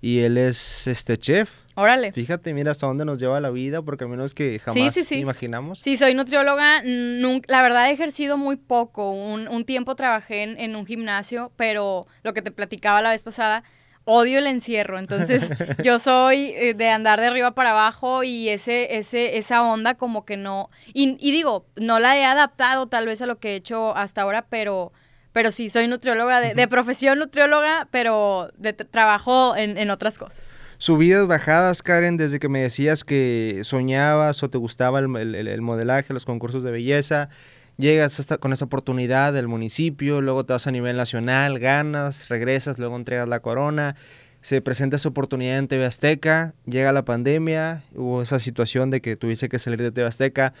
y 0.00 0.20
él 0.20 0.38
es 0.38 0.86
este 0.86 1.16
chef. 1.16 1.50
Órale. 1.74 2.10
Fíjate, 2.10 2.54
mira 2.54 2.72
hasta 2.72 2.86
dónde 2.86 3.04
nos 3.04 3.20
lleva 3.20 3.38
la 3.40 3.50
vida, 3.50 3.82
porque 3.82 4.02
al 4.02 4.10
menos 4.10 4.34
que 4.34 4.58
jamás 4.58 4.94
sí, 4.94 5.14
imaginamos. 5.14 5.78
Sí, 5.78 5.96
soy 5.96 6.14
nutrióloga. 6.14 6.82
la 6.82 7.62
verdad 7.62 7.88
he 7.88 7.92
ejercido 7.92 8.36
muy 8.36 8.56
poco. 8.56 9.12
Un, 9.12 9.64
tiempo 9.64 9.94
trabajé 9.94 10.42
en, 10.42 10.74
un 10.74 10.86
gimnasio, 10.86 11.52
pero 11.54 12.08
lo 12.24 12.34
que 12.34 12.42
te 12.42 12.50
platicaba 12.50 13.00
la 13.00 13.10
vez 13.10 13.22
pasada, 13.22 13.62
odio 14.02 14.40
el 14.40 14.48
encierro. 14.48 14.98
Entonces, 14.98 15.50
yo 15.84 16.00
soy 16.00 16.52
eh, 16.56 16.74
de 16.74 16.88
andar 16.88 17.20
de 17.20 17.28
arriba 17.28 17.54
para 17.54 17.70
abajo 17.70 18.24
y 18.24 18.48
ese, 18.48 18.96
ese, 18.96 19.38
esa 19.38 19.62
onda 19.62 19.94
como 19.94 20.24
que 20.24 20.36
no. 20.36 20.70
Y, 20.92 21.14
digo, 21.30 21.64
no 21.76 22.00
la 22.00 22.18
he 22.18 22.24
adaptado 22.24 22.88
tal 22.88 23.06
vez 23.06 23.22
a 23.22 23.26
lo 23.26 23.38
que 23.38 23.50
he 23.50 23.54
hecho 23.54 23.96
hasta 23.96 24.22
ahora, 24.22 24.46
pero 24.50 24.92
pero 25.32 25.52
sí, 25.52 25.70
soy 25.70 25.88
nutrióloga, 25.88 26.40
de, 26.40 26.68
profesión 26.68 27.18
nutrióloga, 27.18 27.88
pero 27.90 28.50
de 28.56 28.72
trabajo 28.72 29.54
en, 29.56 29.90
otras 29.90 30.18
cosas. 30.18 30.42
Subidas, 30.78 31.26
bajadas, 31.26 31.82
Karen, 31.82 32.16
desde 32.16 32.38
que 32.38 32.48
me 32.48 32.60
decías 32.60 33.04
que 33.04 33.60
soñabas 33.64 34.42
o 34.42 34.50
te 34.50 34.58
gustaba 34.58 35.00
el, 35.00 35.08
modelaje, 35.08 36.14
los 36.14 36.24
concursos 36.24 36.62
de 36.62 36.70
belleza, 36.70 37.28
llegas 37.76 38.20
hasta 38.20 38.38
con 38.38 38.52
esa 38.52 38.64
oportunidad 38.64 39.32
del 39.32 39.48
municipio, 39.48 40.20
luego 40.20 40.44
te 40.44 40.52
vas 40.52 40.66
a 40.66 40.70
nivel 40.70 40.96
nacional, 40.96 41.58
ganas, 41.58 42.28
regresas, 42.28 42.78
luego 42.78 42.96
entregas 42.96 43.28
la 43.28 43.40
corona, 43.40 43.96
se 44.40 44.60
presenta 44.62 44.96
esa 44.96 45.08
oportunidad 45.08 45.58
en 45.58 45.68
TV 45.68 45.84
Azteca, 45.84 46.54
llega 46.64 46.92
la 46.92 47.04
pandemia, 47.04 47.82
hubo 47.94 48.22
esa 48.22 48.38
situación 48.38 48.90
de 48.90 49.00
que 49.00 49.16
tuviste 49.16 49.48
que 49.48 49.58
salir 49.58 49.82
de 49.82 49.90
TV 49.90 50.06
Azteca, 50.06 50.54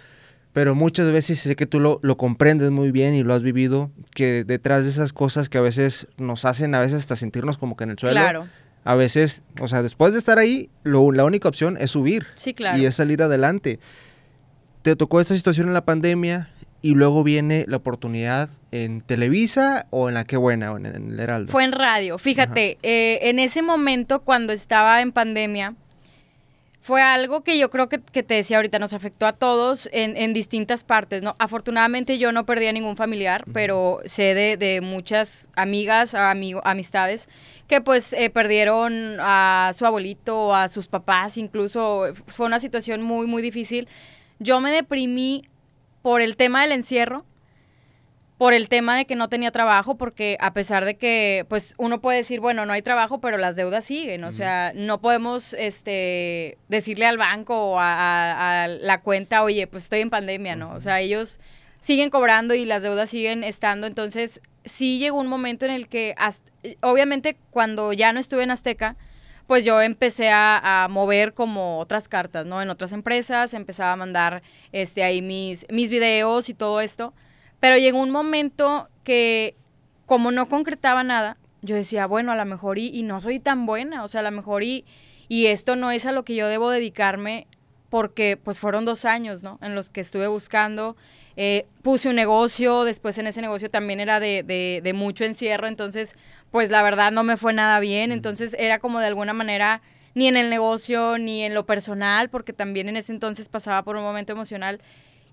pero 0.52 0.74
muchas 0.74 1.12
veces 1.12 1.38
sé 1.40 1.56
que 1.56 1.66
tú 1.66 1.80
lo, 1.80 2.00
lo, 2.02 2.16
comprendes 2.16 2.70
muy 2.70 2.90
bien 2.90 3.14
y 3.14 3.22
lo 3.22 3.34
has 3.34 3.42
vivido, 3.42 3.90
que 4.14 4.44
detrás 4.44 4.84
de 4.84 4.90
esas 4.90 5.12
cosas 5.12 5.48
que 5.48 5.58
a 5.58 5.60
veces 5.60 6.06
nos 6.16 6.44
hacen 6.44 6.74
a 6.74 6.80
veces 6.80 6.98
hasta 6.98 7.16
sentirnos 7.16 7.58
como 7.58 7.76
que 7.76 7.84
en 7.84 7.90
el 7.90 7.98
suelo, 7.98 8.14
claro. 8.14 8.48
a 8.84 8.94
veces, 8.94 9.42
o 9.60 9.68
sea, 9.68 9.82
después 9.82 10.12
de 10.12 10.18
estar 10.18 10.38
ahí, 10.38 10.70
lo, 10.82 11.12
la 11.12 11.24
única 11.24 11.48
opción 11.48 11.76
es 11.78 11.90
subir 11.90 12.26
sí, 12.34 12.54
claro. 12.54 12.78
y 12.78 12.86
es 12.86 12.94
salir 12.94 13.22
adelante. 13.22 13.78
Te 14.82 14.96
tocó 14.96 15.20
esta 15.20 15.36
situación 15.36 15.68
en 15.68 15.74
la 15.74 15.84
pandemia 15.84 16.50
y 16.80 16.94
luego 16.94 17.24
viene 17.24 17.64
la 17.68 17.78
oportunidad 17.78 18.48
en 18.70 19.00
Televisa 19.00 19.86
o 19.90 20.08
en 20.08 20.14
la 20.14 20.24
Qué 20.24 20.36
Buena 20.36 20.72
o 20.72 20.76
en, 20.76 20.86
el 20.86 21.20
Heraldo. 21.20 21.50
Fue 21.50 21.64
en 21.64 21.72
radio, 21.72 22.18
fíjate, 22.18 22.78
eh, 22.82 23.18
en 23.22 23.38
ese 23.38 23.62
momento 23.62 24.20
cuando 24.20 24.52
estaba 24.52 25.00
en 25.02 25.12
pandemia, 25.12 25.74
fue 26.80 27.02
algo 27.02 27.42
que 27.42 27.58
yo 27.58 27.70
creo 27.70 27.88
que, 27.88 27.98
te 27.98 28.34
decía 28.34 28.56
ahorita, 28.56 28.78
nos 28.78 28.92
afectó 28.92 29.26
a 29.26 29.32
todos 29.32 29.88
en, 29.92 30.32
distintas 30.32 30.84
partes, 30.84 31.22
¿no? 31.22 31.34
Afortunadamente 31.38 32.18
yo 32.18 32.32
no 32.32 32.46
perdí 32.46 32.66
a 32.66 32.72
ningún 32.72 32.96
familiar, 32.96 33.44
pero 33.52 34.00
sé 34.04 34.34
de, 34.34 34.80
muchas 34.80 35.50
amigas, 35.54 36.14
amigo, 36.14 36.60
amistades, 36.64 37.28
que 37.66 37.80
pues 37.80 38.12
eh, 38.14 38.30
perdieron 38.30 39.16
a 39.20 39.72
su 39.74 39.84
abuelito, 39.84 40.54
a 40.54 40.68
sus 40.68 40.88
papás, 40.88 41.36
incluso 41.36 42.06
fue 42.26 42.46
una 42.46 42.60
situación 42.60 43.02
muy, 43.02 43.26
muy 43.26 43.42
difícil. 43.42 43.88
Yo 44.38 44.60
me 44.60 44.70
deprimí 44.70 45.42
por 46.00 46.20
el 46.20 46.36
tema 46.36 46.62
del 46.62 46.72
encierro, 46.72 47.24
por 48.38 48.54
el 48.54 48.68
tema 48.68 48.96
de 48.96 49.04
que 49.04 49.16
no 49.16 49.28
tenía 49.28 49.50
trabajo, 49.50 49.96
porque 49.96 50.38
a 50.40 50.52
pesar 50.54 50.84
de 50.84 50.96
que, 50.96 51.44
pues, 51.48 51.74
uno 51.76 52.00
puede 52.00 52.18
decir, 52.18 52.38
bueno, 52.38 52.64
no 52.66 52.72
hay 52.72 52.82
trabajo, 52.82 53.20
pero 53.20 53.36
las 53.36 53.56
deudas 53.56 53.84
siguen, 53.84 54.22
o 54.22 54.30
sea, 54.30 54.72
no 54.76 55.00
podemos, 55.00 55.54
este, 55.54 56.56
decirle 56.68 57.06
al 57.06 57.18
banco 57.18 57.72
o 57.72 57.78
a, 57.80 58.68
la 58.68 59.00
cuenta, 59.00 59.42
oye, 59.42 59.66
pues 59.66 59.84
estoy 59.84 60.00
en 60.00 60.10
pandemia, 60.10 60.54
¿no? 60.54 60.72
O 60.72 60.80
sea, 60.80 61.00
ellos 61.00 61.40
siguen 61.80 62.10
cobrando 62.10 62.54
y 62.54 62.64
las 62.64 62.84
deudas 62.84 63.10
siguen 63.10 63.42
estando, 63.42 63.88
entonces 63.88 64.40
sí 64.64 65.00
llegó 65.00 65.18
un 65.18 65.26
momento 65.26 65.66
en 65.66 65.72
el 65.72 65.88
que, 65.88 66.14
obviamente, 66.80 67.36
cuando 67.50 67.92
ya 67.92 68.12
no 68.12 68.20
estuve 68.20 68.44
en 68.44 68.52
Azteca, 68.52 68.94
pues 69.48 69.64
yo 69.64 69.82
empecé 69.82 70.30
a, 70.30 70.84
a, 70.84 70.88
mover 70.88 71.34
como 71.34 71.78
otras 71.80 72.06
cartas, 72.06 72.46
¿no? 72.46 72.62
En 72.62 72.70
otras 72.70 72.92
empresas, 72.92 73.52
empezaba 73.52 73.94
a 73.94 73.96
mandar, 73.96 74.42
este, 74.70 75.02
ahí 75.02 75.22
mis, 75.22 75.66
mis 75.70 75.90
videos 75.90 76.48
y 76.50 76.54
todo 76.54 76.80
esto, 76.80 77.14
pero 77.60 77.76
llegó 77.76 78.00
un 78.00 78.10
momento 78.10 78.88
que, 79.04 79.56
como 80.06 80.30
no 80.30 80.48
concretaba 80.48 81.02
nada, 81.02 81.36
yo 81.62 81.74
decía, 81.74 82.06
bueno, 82.06 82.32
a 82.32 82.36
lo 82.36 82.44
mejor 82.44 82.78
y, 82.78 83.02
no 83.02 83.20
soy 83.20 83.40
tan 83.40 83.66
buena, 83.66 84.04
o 84.04 84.08
sea, 84.08 84.20
a 84.20 84.24
lo 84.24 84.30
mejor 84.30 84.62
y, 84.62 84.84
y 85.28 85.46
esto 85.46 85.76
no 85.76 85.90
es 85.90 86.06
a 86.06 86.12
lo 86.12 86.24
que 86.24 86.34
yo 86.34 86.46
debo 86.48 86.70
dedicarme 86.70 87.46
porque 87.90 88.36
pues 88.36 88.58
fueron 88.58 88.84
dos 88.84 89.04
años, 89.04 89.42
¿no? 89.42 89.58
En 89.62 89.74
los 89.74 89.90
que 89.90 90.02
estuve 90.02 90.28
buscando, 90.28 90.96
eh, 91.36 91.66
puse 91.82 92.08
un 92.08 92.16
negocio, 92.16 92.84
después 92.84 93.16
en 93.18 93.26
ese 93.26 93.40
negocio 93.40 93.70
también 93.70 93.98
era 93.98 94.20
de, 94.20 94.42
de, 94.42 94.80
de, 94.82 94.92
mucho 94.92 95.24
encierro, 95.24 95.66
entonces 95.66 96.16
pues 96.50 96.70
la 96.70 96.82
verdad 96.82 97.12
no 97.12 97.24
me 97.24 97.36
fue 97.36 97.52
nada 97.52 97.80
bien, 97.80 98.12
entonces 98.12 98.54
era 98.58 98.78
como 98.78 99.00
de 99.00 99.06
alguna 99.06 99.32
manera 99.32 99.82
ni 100.14 100.28
en 100.28 100.36
el 100.36 100.50
negocio 100.50 101.16
ni 101.18 101.44
en 101.44 101.54
lo 101.54 101.64
personal, 101.64 102.28
porque 102.28 102.52
también 102.52 102.88
en 102.88 102.96
ese 102.96 103.12
entonces 103.12 103.48
pasaba 103.48 103.82
por 103.84 103.96
un 103.96 104.02
momento 104.02 104.32
emocional 104.32 104.80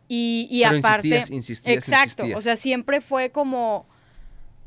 y, 0.08 0.48
y 0.52 0.64
aparte, 0.64 1.24
exacto, 1.66 2.26
o 2.36 2.42
sea, 2.42 2.56
siempre 2.56 3.02
fue 3.02 3.32
como, 3.32 3.88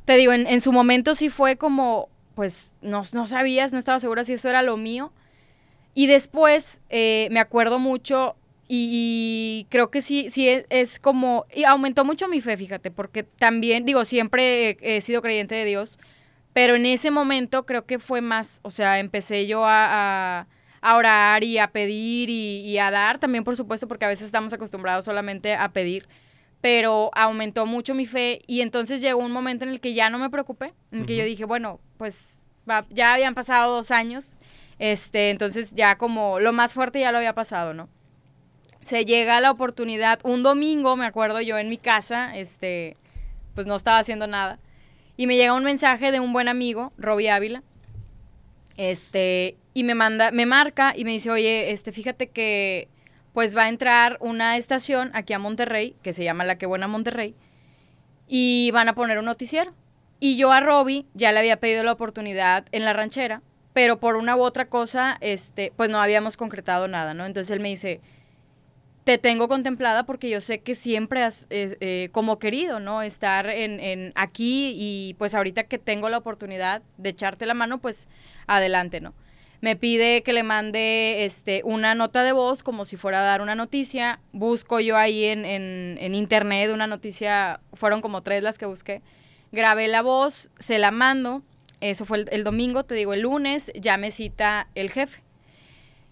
te 0.05 0.17
digo, 0.17 0.33
en, 0.33 0.61
su 0.61 0.73
momento 0.73 1.15
sí 1.15 1.29
fue 1.29 1.57
como, 1.57 2.09
pues 2.35 2.75
no, 2.83 3.03
no, 3.13 3.27
sabías, 3.27 3.73
no 3.73 3.79
estaba 3.79 4.01
segura 4.01 4.25
si 4.25 4.33
eso 4.35 4.49
era 4.49 4.63
lo 4.63 4.77
mío. 4.77 5.13
Y 5.95 6.07
después 6.07 6.81
eh, 6.91 7.29
me 7.31 7.41
acuerdo 7.41 7.79
mucho 7.79 8.37
y, 8.69 9.67
creo 9.71 9.91
que 9.91 10.03
sí, 10.03 10.29
sí 10.31 10.49
es, 10.69 10.99
como, 10.99 11.47
y 11.55 11.65
aumentó 11.65 12.05
mucho 12.05 12.29
mi 12.29 12.41
fe, 12.41 12.57
fíjate, 12.57 12.91
porque 12.91 13.23
también, 13.23 13.87
digo, 13.87 14.05
siempre 14.05 14.77
he, 14.81 15.01
sido 15.01 15.23
creyente 15.23 15.55
de 15.55 15.65
Dios, 15.65 15.99
pero 16.53 16.75
en 16.75 16.85
ese 16.87 17.11
momento 17.11 17.65
creo 17.65 17.87
que 17.87 17.99
fue 17.99 18.21
más, 18.21 18.61
o 18.63 18.71
sea, 18.71 18.99
empecé 18.99 19.47
yo 19.47 19.65
a 19.65 20.41
a 20.41 20.47
orar 20.83 21.45
y 21.45 21.59
a 21.59 21.71
pedir 21.71 22.31
y, 22.31 22.79
a 22.79 22.91
dar 22.91 23.19
también, 23.19 23.45
por 23.45 23.57
supuesto, 23.57 23.89
porque 23.89 24.05
a 24.05 24.09
veces 24.09 24.27
estamos 24.27 24.53
acostumbrados 24.53 25.05
solamente 25.05 25.55
a 25.55 25.71
pedir, 25.73 26.09
pero 26.61 27.11
aumentó 27.15 27.67
mucho 27.67 27.95
mi 27.95 28.07
fe 28.07 28.43
y 28.47 28.61
entonces 28.61 29.01
llegó 29.01 29.21
un 29.21 29.33
momento 29.33 29.65
en 29.65 29.71
el 29.71 29.81
que 29.81 29.95
ya 29.95 30.11
no 30.11 30.19
me 30.19 30.31
preocupé, 30.31 30.75
en 30.93 31.01
el 31.01 31.07
que 31.07 31.17
yo 31.17 31.25
dije, 31.25 31.45
bueno, 31.45 31.81
pues 31.97 32.45
ya 32.91 33.15
habían 33.15 33.35
pasado 33.35 33.75
dos 33.75 33.91
años, 33.91 34.37
este, 34.79 35.31
entonces 35.31 35.75
ya 35.75 35.97
como 35.99 36.41
lo 36.41 36.53
más 36.53 36.75
fuerte 36.75 37.01
ya 37.01 37.13
lo 37.13 37.19
había 37.19 37.35
pasado, 37.35 37.75
¿no? 37.75 37.89
Se 38.83 39.05
llega 39.05 39.41
la 39.41 39.51
oportunidad, 39.51 40.21
un 40.23 40.43
domingo, 40.43 40.97
me 40.97 41.07
acuerdo 41.07 41.41
yo 41.41 41.59
en 41.59 41.69
mi 41.69 41.79
casa, 41.79 42.37
este, 42.37 42.95
pues 43.55 43.67
no 43.67 43.77
estaba 43.77 43.99
haciendo 43.99 44.27
nada, 44.27 44.59
y 45.17 45.27
me 45.27 45.37
llega 45.37 45.53
un 45.55 45.65
mensaje 45.65 46.13
de 46.13 46.21
un 46.21 46.33
buen 46.33 46.49
amigo, 46.49 46.93
Robbie 46.97 47.31
Ávila, 47.31 47.63
este, 48.79 49.59
y 49.75 49.85
me 49.85 49.95
manda, 49.95 50.31
me 50.31 50.47
marca 50.47 50.95
y 50.97 51.05
me 51.05 51.11
dice, 51.11 51.31
oye, 51.31 51.73
este, 51.73 51.93
fíjate 51.93 52.31
que 52.31 52.89
pues 53.35 53.55
va 53.57 53.65
a 53.65 53.69
entrar 53.69 54.17
una 54.21 54.57
estación 54.57 55.11
aquí 55.13 55.35
a 55.35 55.39
Monterrey, 55.39 55.95
que 56.03 56.13
se 56.13 56.25
llama 56.25 56.45
La 56.45 56.57
Que 56.57 56.67
Buena 56.67 56.89
Monterrey, 56.89 57.35
y 58.27 58.71
van 58.73 58.89
a 58.89 58.95
poner 58.95 59.19
un 59.19 59.27
noticiero. 59.27 59.75
Y 60.21 60.37
yo 60.37 60.51
a 60.51 60.61
Robbie 60.61 61.07
ya 61.15 61.31
le 61.31 61.39
había 61.39 61.61
pedido 61.61 61.85
la 61.85 61.93
oportunidad 61.93 62.67
en 62.73 62.85
la 62.85 62.93
ranchera, 62.93 63.43
pero 63.73 64.01
por 64.01 64.17
una 64.17 64.35
u 64.35 64.41
otra 64.41 64.69
cosa, 64.69 65.19
este, 65.21 65.73
pues 65.77 65.91
no 65.91 66.01
habíamos 66.01 66.37
concretado 66.37 66.89
nada, 66.89 67.15
¿no? 67.15 67.27
Entonces 67.27 67.51
él 67.53 67.61
me 67.61 67.69
dice, 67.69 68.01
te 69.09 69.17
tengo 69.17 69.49
contemplada 69.49 70.05
porque 70.05 70.29
yo 70.29 70.43
sé 70.43 70.59
que 70.59 70.75
siempre 70.75 71.23
has 71.23 71.47
eh, 71.49 72.11
como 72.13 72.39
querido, 72.39 72.79
¿no? 72.79 73.01
Estar 73.01 73.49
en, 73.49 74.13
aquí 74.17 74.75
y 74.77 75.15
pues 75.15 75.35
ahorita 75.35 75.65
que 75.65 75.79
tengo 75.79 76.11
la 76.11 76.19
oportunidad 76.19 76.83
de 76.99 77.09
echarte 77.09 77.47
la 77.47 77.55
mano, 77.55 77.79
pues 77.79 78.07
adelante, 78.47 79.01
¿no? 79.01 79.15
Me 79.63 79.77
pide 79.77 80.23
que 80.23 80.35
le 80.35 80.43
mande 80.43 81.25
este, 81.25 81.63
una 81.65 81.95
nota 81.95 82.23
de 82.23 82.33
voz 82.33 82.63
como 82.63 82.85
si 82.85 82.99
fuera 82.99 83.21
a 83.21 83.25
dar 83.25 83.41
una 83.41 83.55
noticia. 83.55 84.21
Busco 84.33 84.79
yo 84.79 84.99
ahí 84.99 85.25
en, 85.25 85.47
en 85.47 86.15
internet 86.15 86.71
una 86.71 86.87
noticia, 86.87 87.61
fueron 87.73 88.03
como 88.03 88.23
tres 88.23 88.43
las 88.43 88.59
que 88.59 88.67
busqué. 88.67 89.01
Grabé 89.53 89.89
la 89.89 90.03
voz, 90.03 90.51
se 90.59 90.79
la 90.79 90.91
mando. 90.91 91.43
Eso 91.81 92.05
fue 92.05 92.19
el, 92.19 92.29
el 92.31 92.45
domingo, 92.45 92.85
te 92.85 92.95
digo, 92.95 93.15
el 93.15 93.23
lunes 93.23 93.73
ya 93.75 93.97
me 93.97 94.13
cita 94.13 94.69
el 94.75 94.91
jefe. 94.91 95.23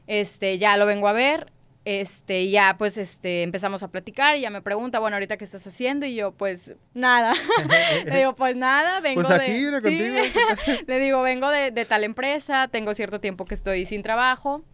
Este, 0.06 0.56
ya 0.56 0.78
lo 0.78 0.86
vengo 0.86 1.08
a 1.08 1.12
ver, 1.12 1.52
este, 1.86 2.50
ya 2.50 2.74
pues 2.76 2.98
este, 2.98 3.44
empezamos 3.44 3.84
a 3.84 3.88
platicar 3.88 4.36
y 4.36 4.40
ya 4.40 4.50
me 4.50 4.60
pregunta, 4.60 4.98
bueno, 4.98 5.14
ahorita 5.14 5.36
qué 5.36 5.44
estás 5.44 5.64
haciendo 5.68 6.04
y 6.04 6.16
yo 6.16 6.32
pues 6.32 6.74
nada. 6.94 7.32
le 8.04 8.18
digo, 8.18 8.34
pues 8.34 8.56
nada, 8.56 8.98
vengo 8.98 9.22
pues 9.22 9.30
aquí, 9.30 9.62
de... 9.62 9.80
contigo. 9.80 10.16
le 10.88 10.98
digo, 10.98 11.22
vengo 11.22 11.48
de, 11.48 11.70
tal 11.84 12.02
empresa, 12.02 12.66
tengo 12.66 12.92
cierto 12.92 13.20
tiempo 13.20 13.44
que 13.44 13.54
estoy 13.54 13.86
sin 13.86 14.02
trabajo. 14.02 14.64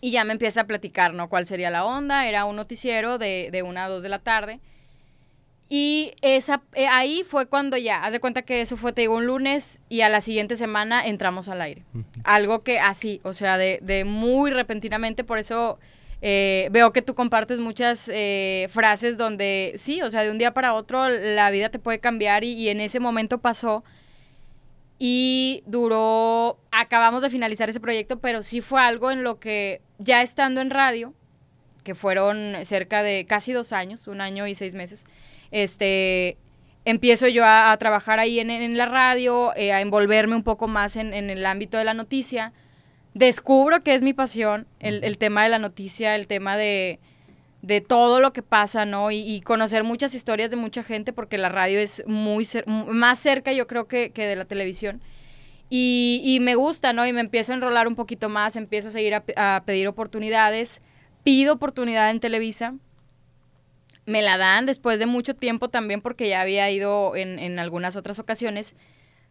Y 0.00 0.12
ya 0.12 0.22
me 0.22 0.34
empieza 0.34 0.60
a 0.60 0.66
platicar, 0.68 1.14
¿no? 1.14 1.28
¿Cuál 1.28 1.46
sería 1.46 1.70
la 1.70 1.84
onda? 1.84 2.28
Era 2.28 2.44
un 2.44 2.54
noticiero 2.54 3.18
de, 3.18 3.48
de 3.50 3.62
una 3.64 3.86
a 3.86 3.88
dos 3.88 4.04
de 4.04 4.08
la 4.08 4.20
tarde. 4.20 4.60
Y 5.68 6.12
esa, 6.22 6.62
eh, 6.74 6.86
ahí 6.86 7.24
fue 7.26 7.46
cuando 7.46 7.76
ya, 7.76 8.04
haz 8.04 8.12
de 8.12 8.20
cuenta 8.20 8.42
que 8.42 8.60
eso 8.60 8.76
fue, 8.76 8.92
te 8.92 9.00
digo, 9.00 9.16
un 9.16 9.26
lunes 9.26 9.80
y 9.88 10.02
a 10.02 10.08
la 10.08 10.20
siguiente 10.20 10.54
semana 10.54 11.04
entramos 11.04 11.48
al 11.48 11.60
aire. 11.60 11.82
Algo 12.22 12.62
que 12.62 12.78
así, 12.78 13.20
o 13.24 13.32
sea, 13.32 13.58
de, 13.58 13.80
de 13.82 14.04
muy 14.04 14.52
repentinamente, 14.52 15.24
por 15.24 15.38
eso 15.38 15.80
eh, 16.22 16.68
veo 16.70 16.92
que 16.92 17.02
tú 17.02 17.14
compartes 17.14 17.58
muchas 17.58 18.10
eh, 18.12 18.68
frases 18.70 19.16
donde 19.16 19.74
sí, 19.76 20.02
o 20.02 20.10
sea, 20.10 20.22
de 20.22 20.30
un 20.30 20.38
día 20.38 20.54
para 20.54 20.74
otro 20.74 21.08
la 21.08 21.50
vida 21.50 21.68
te 21.68 21.78
puede 21.78 21.98
cambiar 22.00 22.44
y, 22.44 22.68
en 22.68 22.80
ese 22.80 23.00
momento 23.00 23.38
pasó 23.38 23.84
y 24.98 25.62
duró, 25.66 26.58
acabamos 26.70 27.22
de 27.22 27.30
finalizar 27.30 27.68
ese 27.68 27.80
proyecto, 27.80 28.20
pero 28.20 28.42
sí 28.42 28.60
fue 28.60 28.80
algo 28.80 29.10
en 29.10 29.22
lo 29.22 29.38
que 29.38 29.82
ya 29.98 30.22
estando 30.22 30.60
en 30.60 30.70
radio, 30.70 31.12
que 31.82 31.94
fueron 31.94 32.54
cerca 32.64 33.02
de 33.02 33.26
casi 33.26 33.52
dos 33.52 33.72
años, 33.72 34.06
un 34.06 34.20
año 34.20 34.46
y 34.46 34.54
seis 34.54 34.74
meses, 34.74 35.04
este, 35.50 36.38
empiezo 36.84 37.28
yo 37.28 37.44
a, 37.44 37.76
trabajar 37.78 38.18
ahí 38.18 38.38
en, 38.40 38.78
la 38.78 38.86
radio, 38.86 39.52
eh, 39.56 39.72
a 39.72 39.80
envolverme 39.80 40.36
un 40.36 40.44
poco 40.44 40.68
más 40.68 40.96
en, 40.96 41.12
en 41.12 41.28
el 41.28 41.44
ámbito 41.44 41.76
de 41.76 41.84
la 41.84 41.92
noticia 41.92 42.52
descubro 43.14 43.80
que 43.80 43.94
es 43.94 44.02
mi 44.02 44.12
pasión, 44.12 44.66
el, 44.80 45.18
tema 45.18 45.44
de 45.44 45.48
la 45.48 45.58
noticia, 45.58 46.16
el 46.16 46.26
tema 46.26 46.56
de, 46.56 46.98
todo 47.88 48.20
lo 48.20 48.32
que 48.32 48.42
pasa, 48.42 48.84
¿no? 48.84 49.10
Y, 49.10 49.40
conocer 49.40 49.84
muchas 49.84 50.14
historias 50.14 50.50
de 50.50 50.56
mucha 50.56 50.82
gente, 50.82 51.12
porque 51.12 51.38
la 51.38 51.48
radio 51.48 51.78
es 51.78 52.02
muy 52.06 52.46
más 52.66 53.18
cerca, 53.20 53.52
yo 53.52 53.66
creo, 53.66 53.86
que, 53.86 54.10
de 54.10 54.36
la 54.36 54.44
televisión. 54.44 55.00
Y, 55.70 56.38
me 56.42 56.56
gusta, 56.56 56.92
¿no? 56.92 57.06
Y 57.06 57.12
me 57.12 57.20
empiezo 57.20 57.52
a 57.52 57.54
enrolar 57.54 57.88
un 57.88 57.94
poquito 57.94 58.28
más, 58.28 58.56
empiezo 58.56 58.88
a 58.88 58.90
seguir 58.90 59.14
a, 59.14 59.62
pedir 59.64 59.88
oportunidades, 59.88 60.82
pido 61.22 61.54
oportunidad 61.54 62.10
en 62.10 62.20
Televisa. 62.20 62.74
Me 64.06 64.20
la 64.20 64.36
dan 64.36 64.66
después 64.66 64.98
de 64.98 65.06
mucho 65.06 65.34
tiempo 65.34 65.70
también 65.70 66.02
porque 66.02 66.28
ya 66.28 66.42
había 66.42 66.70
ido 66.70 67.16
en, 67.16 67.38
en 67.38 67.58
algunas 67.58 67.96
otras 67.96 68.18
ocasiones 68.18 68.76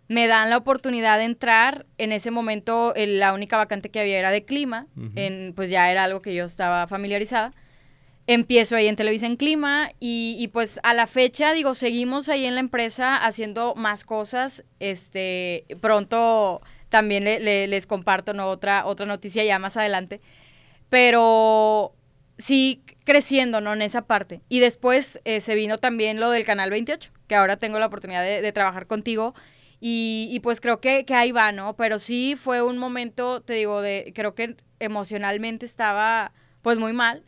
me 0.08 0.28
dan 0.28 0.50
la 0.50 0.58
oportunidad 0.58 1.18
de 1.18 1.26
entrar. 1.26 1.86
En 1.98 2.12
ese 2.12 2.32
momento 2.32 2.94
la 2.96 3.34
única 3.34 3.58
vacante 3.58 3.90
que 3.90 4.00
había 4.00 4.20
era 4.20 4.32
de 4.32 4.46
clima, 4.46 4.88
en, 5.16 5.54
pues 5.56 5.70
ya 5.70 5.90
era 5.92 6.04
algo 6.04 6.22
que 6.22 6.36
yo 6.36 6.46
estaba 6.46 6.88
familiarizada. 6.88 7.54
Empiezo 8.26 8.78
ahí 8.78 8.88
en 8.88 8.96
Televisa 8.96 9.26
en 9.26 9.36
Clima 9.36 9.92
y, 10.00 10.48
pues 10.54 10.80
a 10.84 10.94
la 10.94 11.08
fecha, 11.08 11.52
digo, 11.52 11.76
seguimos 11.76 12.30
ahí 12.30 12.46
en 12.46 12.54
la 12.54 12.62
empresa 12.62 13.18
haciendo 13.18 13.76
más 13.76 14.06
cosas. 14.06 14.64
Este, 14.80 15.66
pronto 15.82 16.62
también 16.90 17.26
les 17.26 17.88
comparto 17.88 18.34
¿no? 18.34 18.48
otra, 18.50 18.86
otra 18.86 19.06
noticia 19.06 19.44
ya 19.44 19.60
más 19.60 19.76
adelante. 19.76 20.22
Pero 20.90 21.96
sí 22.38 22.84
creciendo, 23.04 23.60
¿no? 23.60 23.74
En 23.74 23.82
esa 23.82 24.04
parte. 24.04 24.42
Y 24.48 24.60
después 24.60 25.20
eh, 25.26 25.42
se 25.42 25.56
vino 25.56 25.78
también 25.78 26.20
lo 26.20 26.30
del 26.30 26.46
Canal 26.46 26.70
28, 26.70 27.12
que 27.28 27.36
ahora 27.36 27.58
tengo 27.58 27.78
la 27.80 27.88
oportunidad 27.88 28.24
de 28.24 28.52
trabajar 28.54 28.88
contigo 28.88 29.34
y, 29.86 30.40
pues 30.40 30.62
creo 30.62 30.80
que, 30.80 31.04
que, 31.04 31.14
ahí 31.14 31.34
va, 31.34 31.52
¿no? 31.52 31.76
Pero 31.76 32.00
sí 32.00 32.38
fue 32.42 32.62
un 32.62 32.78
momento, 32.78 33.42
te 33.42 33.52
digo, 33.52 33.82
de 33.82 34.14
creo 34.16 34.34
que 34.34 34.56
emocionalmente 34.80 35.66
estaba 35.66 36.32
pues 36.62 36.78
muy 36.78 36.94
mal. 36.94 37.26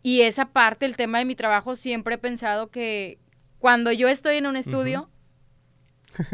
Y 0.00 0.20
esa 0.20 0.44
parte, 0.44 0.86
el 0.86 0.96
tema 0.96 1.18
de 1.18 1.24
mi 1.24 1.34
trabajo, 1.34 1.74
siempre 1.74 2.14
he 2.14 2.18
pensado 2.18 2.70
que 2.70 3.18
cuando 3.58 3.90
yo 3.90 4.06
estoy 4.06 4.36
en 4.36 4.46
un 4.46 4.54
estudio, 4.54 5.10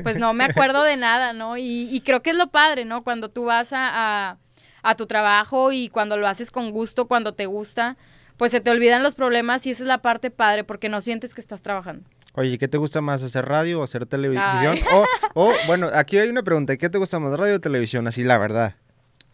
pues 0.02 0.18
no 0.18 0.34
me 0.34 0.44
acuerdo 0.44 0.82
de 0.82 0.98
nada, 0.98 1.32
¿no? 1.32 1.56
Y, 1.56 2.02
creo 2.04 2.20
que 2.20 2.28
es 2.28 2.37
lo 2.37 2.50
padre, 2.50 2.84
¿no? 2.84 3.02
Cuando 3.02 3.30
tú 3.30 3.46
vas 3.46 3.72
a, 3.72 4.37
a, 4.82 4.96
tu 4.96 5.06
trabajo 5.06 5.72
y 5.72 5.88
cuando 5.88 6.18
lo 6.18 6.28
haces 6.28 6.50
con 6.50 6.72
gusto, 6.72 7.08
cuando 7.08 7.32
te 7.32 7.46
gusta, 7.46 7.96
pues 8.37 8.50
se 8.50 8.61
te 8.61 8.70
olvidan 8.70 9.02
los 9.02 9.14
problemas 9.14 9.66
y 9.66 9.70
esa 9.70 9.84
es 9.84 9.88
la 9.88 10.02
parte 10.02 10.30
padre 10.30 10.64
porque 10.64 10.90
no 10.90 11.00
sientes 11.00 11.34
que 11.34 11.40
estás 11.40 11.62
trabajando. 11.62 12.11
Oye, 12.38 12.57
¿qué 12.57 12.68
te 12.68 12.79
gusta 12.79 13.01
más, 13.01 13.24
hacer 13.24 13.46
radio 13.46 13.81
o 13.81 13.83
hacer 13.83 14.07
televisión? 14.07 14.79
O, 15.35 15.53
bueno, 15.66 15.90
aquí 15.92 16.18
hay 16.18 16.29
una 16.29 16.44
pregunta, 16.44 16.77
¿qué 16.77 16.88
te 16.88 16.96
gusta 16.96 17.18
más, 17.18 17.37
radio 17.37 17.57
o 17.57 17.61
televisión? 17.61 18.07
Así, 18.07 18.22
la 18.22 18.38
verdad. 18.38 18.77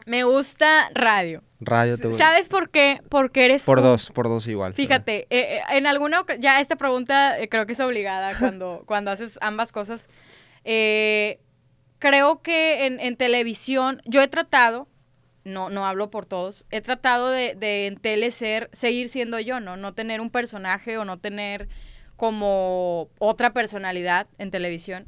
Me 0.07 0.25
gusta 0.25 0.89
radio. 0.95 1.43
Radio 1.61 1.99
te 1.99 2.09
gusta. 2.09 2.25
¿Sabes 2.25 2.49
por 2.49 2.71
qué? 2.71 3.03
Porque 3.11 3.45
eres 3.45 3.63
Por 3.63 3.83
dos, 3.83 4.11
por 4.11 4.29
dos 4.29 4.47
igual. 4.47 4.73
Fíjate, 4.73 5.27
eh, 5.29 5.59
eh, 5.59 5.61
en 5.71 5.87
alguna 5.87 6.25
ya 6.39 6.61
esta 6.61 6.77
pregunta 6.77 7.39
eh, 7.39 7.51
creo 7.51 7.67
que 7.67 7.75
es 7.75 7.81
obligada 7.81 8.33
cuando, 8.39 8.85
cuando 8.87 9.11
haces 9.11 9.39
ambas 9.43 9.71
cosas. 9.71 10.09
creo 10.63 12.43
que 12.43 12.87
en, 12.87 13.17
televisión, 13.17 14.01
yo 14.07 14.23
he 14.23 14.29
tratado, 14.29 14.89
no, 15.45 15.69
no 15.69 15.87
hablo 15.87 16.11
por 16.11 16.25
todos, 16.25 16.65
he 16.71 16.81
tratado 16.81 17.29
de, 17.29 17.55
de 17.55 17.87
en 17.87 17.97
tele 17.99 18.31
ser, 18.31 18.71
seguir 18.73 19.11
siendo 19.11 19.39
yo, 19.41 19.61
¿no? 19.61 19.77
No 19.77 19.93
tener 19.93 20.23
un 20.23 20.31
personaje 20.31 20.97
o 20.97 21.05
no 21.05 21.19
tener 21.19 21.69
como 22.25 23.11
otra 23.19 23.53
personalidad 23.53 24.27
en 24.39 24.51
televisión. 24.51 25.05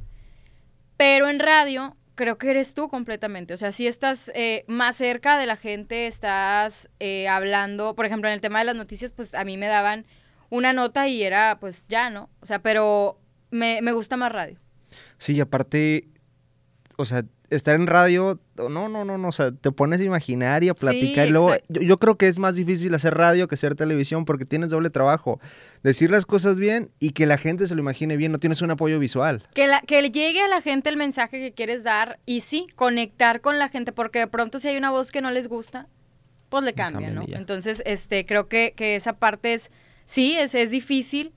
Pero 0.99 1.31
en 1.31 1.39
radio 1.39 1.97
creo 2.15 2.37
que 2.37 2.51
eres 2.51 2.75
tú 2.75 2.89
completamente. 2.89 3.55
O 3.55 3.57
sea, 3.57 3.73
si 3.73 3.87
estás 3.87 4.31
eh, 4.35 4.67
más 4.69 4.97
cerca 4.97 5.39
de 5.39 5.47
la 5.47 5.57
gente, 5.57 6.07
estás 6.07 6.91
eh, 7.01 7.27
hablando, 7.27 7.95
por 7.95 8.05
ejemplo, 8.05 8.29
en 8.29 8.35
el 8.35 8.43
tema 8.43 8.59
de 8.59 8.67
las 8.67 8.77
noticias, 8.77 9.13
pues 9.13 9.33
a 9.33 9.45
mí 9.45 9.57
me 9.57 9.67
daban 9.67 10.05
una 10.51 10.75
nota 10.75 11.09
y 11.09 11.23
era 11.23 11.57
pues 11.59 11.87
ya, 11.89 12.11
¿no? 12.11 12.29
O 12.41 12.47
sea, 12.47 12.61
pero 12.61 13.19
me, 13.51 13.81
me 13.81 13.93
gusta 13.93 14.19
más 14.19 14.31
radio. 14.31 14.61
Sí, 15.17 15.41
aparte, 15.41 16.09
o 16.99 17.07
sea, 17.07 17.25
estar 17.51 17.75
en 17.75 17.87
radio, 17.87 18.41
no, 18.57 18.89
no, 18.89 19.05
no, 19.05 19.19
no, 19.19 19.29
o 19.29 19.33
sea, 19.33 19.53
te 19.53 19.71
pones 19.71 20.01
a 20.01 20.05
imaginar 20.05 20.65
y 20.65 20.69
a 20.69 20.75
platicar. 20.75 21.29
y 21.29 21.31
luego, 21.31 21.55
yo, 21.69 21.99
creo 21.99 22.17
que 22.17 22.29
es 22.29 22.39
más 22.39 22.57
difícil 22.57 22.95
hacer 22.95 23.15
radio 23.15 23.49
que 23.49 23.55
hacer 23.55 23.75
televisión 23.75 24.25
porque 24.25 24.45
tienes 24.45 24.71
doble 24.71 24.91
trabajo. 24.91 25.41
Decir 25.83 26.11
las 26.11 26.27
cosas 26.27 26.57
bien 26.57 26.91
y 26.99 27.11
que 27.11 27.27
la 27.27 27.39
gente 27.39 27.67
se 27.67 27.75
lo 27.75 27.81
imagine 27.81 28.17
bien, 28.17 28.33
no 28.33 28.39
tienes 28.39 28.63
un 28.63 28.71
apoyo 28.71 28.99
visual. 28.99 29.47
Que, 29.55 29.67
la, 29.67 29.81
que 29.81 30.03
llegue 30.11 30.41
a 30.41 30.49
la 30.49 30.61
gente 30.61 30.89
el 30.89 30.97
mensaje 30.97 31.39
que 31.39 31.53
quieres 31.53 31.85
dar 31.85 32.19
y 32.27 32.41
sí, 32.41 32.67
conectar 32.75 33.41
con 33.41 33.59
la 33.59 33.69
gente, 33.69 33.93
porque 33.93 34.21
de 34.21 34.27
pronto 34.27 34.59
si 34.59 34.69
hay 34.69 34.77
una 34.77 34.91
voz 34.91 35.13
que 35.13 35.21
no 35.21 35.31
les 35.31 35.49
gusta, 35.49 35.89
pues 36.49 36.65
le 36.65 36.75
cambian, 36.75 37.15
¿no? 37.15 37.25
Entonces, 37.29 37.83
este, 37.87 38.25
creo 38.27 38.49
que, 38.49 38.73
que 38.77 38.97
esa 38.97 39.15
parte 39.15 39.55
es, 39.55 39.71
sí, 40.05 40.37
es, 40.37 40.55
es 40.55 40.71
difícil, 40.71 41.33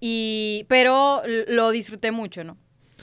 y, 0.00 0.64
pero 0.68 1.22
lo 1.48 1.70
disfruté 1.70 2.10
mucho, 2.10 2.42
¿no? 2.42 2.56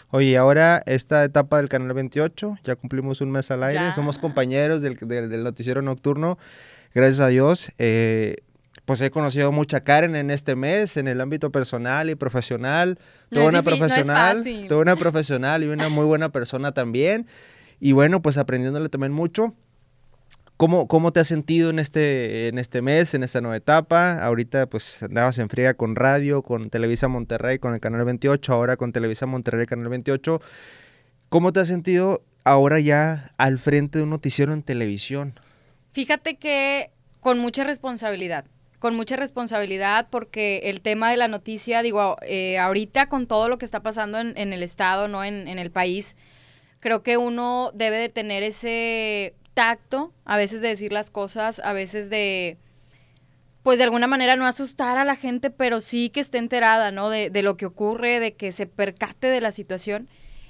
Oye, 0.09 0.37
ahora 0.37 0.81
esta 0.85 1.23
etapa 1.23 1.57
del 1.57 1.67
Canal 1.67 1.93
28, 1.93 2.59
ya 2.63 2.75
cumplimos 2.75 3.19
un 3.19 3.31
mes 3.31 3.51
al 3.51 3.63
aire, 3.63 3.91
somos 3.93 4.17
compañeros 4.17 4.81
del, 4.81 4.95
del, 4.95 5.43
noticiero 5.43 5.81
nocturno, 5.81 6.37
gracias 6.93 7.19
a 7.19 7.27
Dios. 7.27 7.71
Eh, 7.77 8.37
pues 8.85 9.01
he 9.01 9.11
conocido 9.11 9.51
mucha 9.51 9.81
Karen 9.81 10.15
en 10.15 10.31
este 10.31 10.55
mes, 10.55 10.95
en 10.95 11.09
el 11.09 11.19
ámbito 11.19 11.51
personal 11.51 12.09
y 12.09 12.15
profesional. 12.15 12.97
Toda 13.29 13.47
una 13.49 13.61
profesional, 13.61 14.45
toda 14.69 14.81
una 14.81 14.95
profesional 14.95 15.63
y 15.63 15.67
una 15.67 15.89
muy 15.89 16.05
buena 16.05 16.29
persona 16.29 16.71
también. 16.71 17.27
Y 17.81 17.91
bueno, 17.91 18.21
pues 18.21 18.37
aprendiéndole 18.37 18.87
también 18.87 19.11
mucho. 19.11 19.53
¿Cómo, 20.57 20.87
¿Cómo 20.87 21.13
te 21.13 21.19
has 21.19 21.27
sentido 21.27 21.69
en 21.69 21.77
este, 21.77 22.47
en 22.47 22.57
este 22.57 22.81
mes, 22.81 23.13
en 23.13 23.21
esta 23.21 23.41
nueva 23.41 23.57
etapa? 23.57 24.23
Ahorita 24.23 24.65
pues 24.65 25.03
andabas 25.03 25.37
en 25.37 25.49
friega 25.49 25.75
con 25.75 25.95
radio, 25.95 26.41
con 26.41 26.71
Televisa 26.71 27.07
Monterrey, 27.07 27.59
con 27.59 27.75
el 27.75 27.79
Canal 27.79 28.03
28, 28.05 28.51
ahora 28.51 28.75
con 28.75 28.91
Televisa 28.91 29.27
Monterrey, 29.27 29.67
Canal 29.67 29.89
28. 29.89 30.41
¿Cómo 31.29 31.53
te 31.53 31.59
has 31.59 31.67
sentido 31.67 32.23
ahora 32.43 32.79
ya 32.79 33.33
al 33.37 33.59
frente 33.59 33.99
de 33.99 34.05
un 34.05 34.09
noticiero 34.09 34.51
en 34.51 34.63
televisión? 34.63 35.39
Fíjate 35.91 36.37
que 36.37 36.89
con 37.19 37.37
mucha 37.37 37.63
responsabilidad, 37.63 38.45
con 38.79 38.95
mucha 38.95 39.15
responsabilidad 39.15 40.07
porque 40.09 40.61
el 40.63 40.81
tema 40.81 41.11
de 41.11 41.17
la 41.17 41.27
noticia, 41.27 41.83
digo, 41.83 42.17
eh, 42.23 42.57
ahorita 42.57 43.09
con 43.09 43.27
todo 43.27 43.47
lo 43.47 43.59
que 43.59 43.65
está 43.65 43.83
pasando 43.83 44.17
en, 44.17 44.53
el 44.53 44.63
Estado, 44.63 45.07
¿no? 45.07 45.23
En, 45.23 45.47
en 45.47 45.59
el 45.59 45.69
país, 45.69 46.17
creo 46.79 47.03
que 47.03 47.17
uno 47.17 47.69
debe 47.75 47.97
de 47.97 48.09
tener 48.09 48.41
ese 48.41 49.35
tacto, 49.57 50.13
a 50.23 50.37
veces 50.37 50.61
de 50.61 50.67
decir 50.67 50.93
las 50.93 51.09
cosas, 51.09 51.59
a 51.63 51.73
veces 51.73 52.11
de, 52.11 52.59
pues 53.63 53.79
de 53.79 53.85
alguna 53.85 54.05
manera 54.05 54.35
no 54.35 54.45
asustar 54.45 54.99
a 54.99 55.03
la 55.03 55.15
gente, 55.15 55.49
pero 55.49 55.81
sí 55.81 56.11
que 56.11 56.19
esté 56.19 56.37
enterada, 56.37 56.91
¿no? 56.91 57.09
De, 57.09 57.31
de 57.31 57.41
lo 57.41 57.57
que 57.57 57.65
ocurre, 57.65 58.19
de 58.19 58.35
que 58.35 58.51
se 58.51 58.67
percate 58.67 59.25
de 59.25 59.41
la 59.41 59.51
situación. 59.51 60.09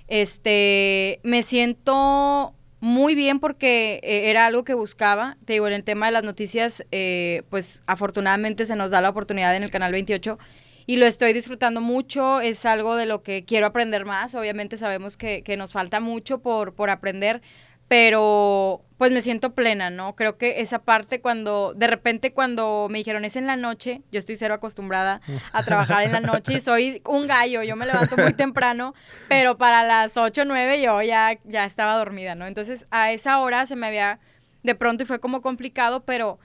Este, 0.09 1.21
me 1.23 1.41
siento 1.41 2.53
muy 2.81 3.15
bien 3.15 3.39
porque 3.39 4.01
eh, 4.03 4.29
era 4.29 4.45
algo 4.45 4.65
que 4.65 4.73
buscaba. 4.73 5.37
Te 5.45 5.53
digo, 5.53 5.67
en 5.67 5.73
el 5.73 5.85
tema 5.85 6.07
de 6.07 6.11
las 6.11 6.23
noticias, 6.23 6.85
eh, 6.91 7.43
pues 7.49 7.81
afortunadamente 7.87 8.65
se 8.65 8.75
nos 8.75 8.91
da 8.91 8.99
la 8.99 9.09
oportunidad 9.09 9.55
en 9.55 9.63
el 9.63 9.71
Canal 9.71 9.93
28 9.93 10.37
y 10.85 10.97
lo 10.97 11.05
estoy 11.05 11.31
disfrutando 11.31 11.79
mucho. 11.79 12.41
Es 12.41 12.65
algo 12.65 12.97
de 12.97 13.05
lo 13.05 13.23
que 13.23 13.45
quiero 13.45 13.67
aprender 13.67 14.03
más. 14.03 14.35
Obviamente 14.35 14.75
sabemos 14.75 15.15
que, 15.15 15.43
que 15.43 15.55
nos 15.55 15.71
falta 15.71 16.01
mucho 16.01 16.39
por, 16.39 16.73
por 16.73 16.89
aprender, 16.89 17.41
pero 17.87 18.83
pues 18.97 19.11
me 19.11 19.21
siento 19.21 19.53
plena, 19.53 19.89
¿no? 19.89 20.15
Creo 20.15 20.37
que 20.37 20.59
esa 20.59 20.79
parte 20.79 21.21
cuando, 21.21 21.73
de 21.75 21.85
repente 21.85 22.33
cuando 22.33 22.87
me 22.89 22.97
dijeron 22.97 23.25
es 23.25 23.35
en 23.35 23.45
la 23.45 23.55
noche, 23.55 24.01
yo 24.11 24.17
estoy 24.17 24.35
cero 24.35 24.55
acostumbrada 24.55 25.21
a 25.53 25.63
trabajar 25.63 26.03
en 26.03 26.11
la 26.11 26.19
noche 26.19 26.55
y 26.55 26.61
soy 26.61 27.01
un 27.05 27.27
gallo, 27.27 27.61
yo 27.61 27.75
me 27.75 27.85
levanto 27.85 28.17
muy 28.17 28.33
temprano, 28.33 28.95
pero 29.29 29.57
para 29.57 29.83
las 29.83 30.17
8 30.17 30.41
o 30.41 30.45
9 30.45 30.81
yo 30.81 31.01
ya, 31.03 31.37
ya 31.43 31.65
estaba 31.65 31.95
dormida, 31.95 32.33
¿no? 32.33 32.47
Entonces 32.47 32.87
a 32.89 33.11
esa 33.11 33.39
hora 33.39 33.67
se 33.67 33.75
me 33.75 33.85
había, 33.85 34.19
de 34.63 34.73
pronto 34.73 35.03
y 35.03 35.05
fue 35.05 35.19
como 35.19 35.41
complicado, 35.41 36.03
pero 36.03 36.39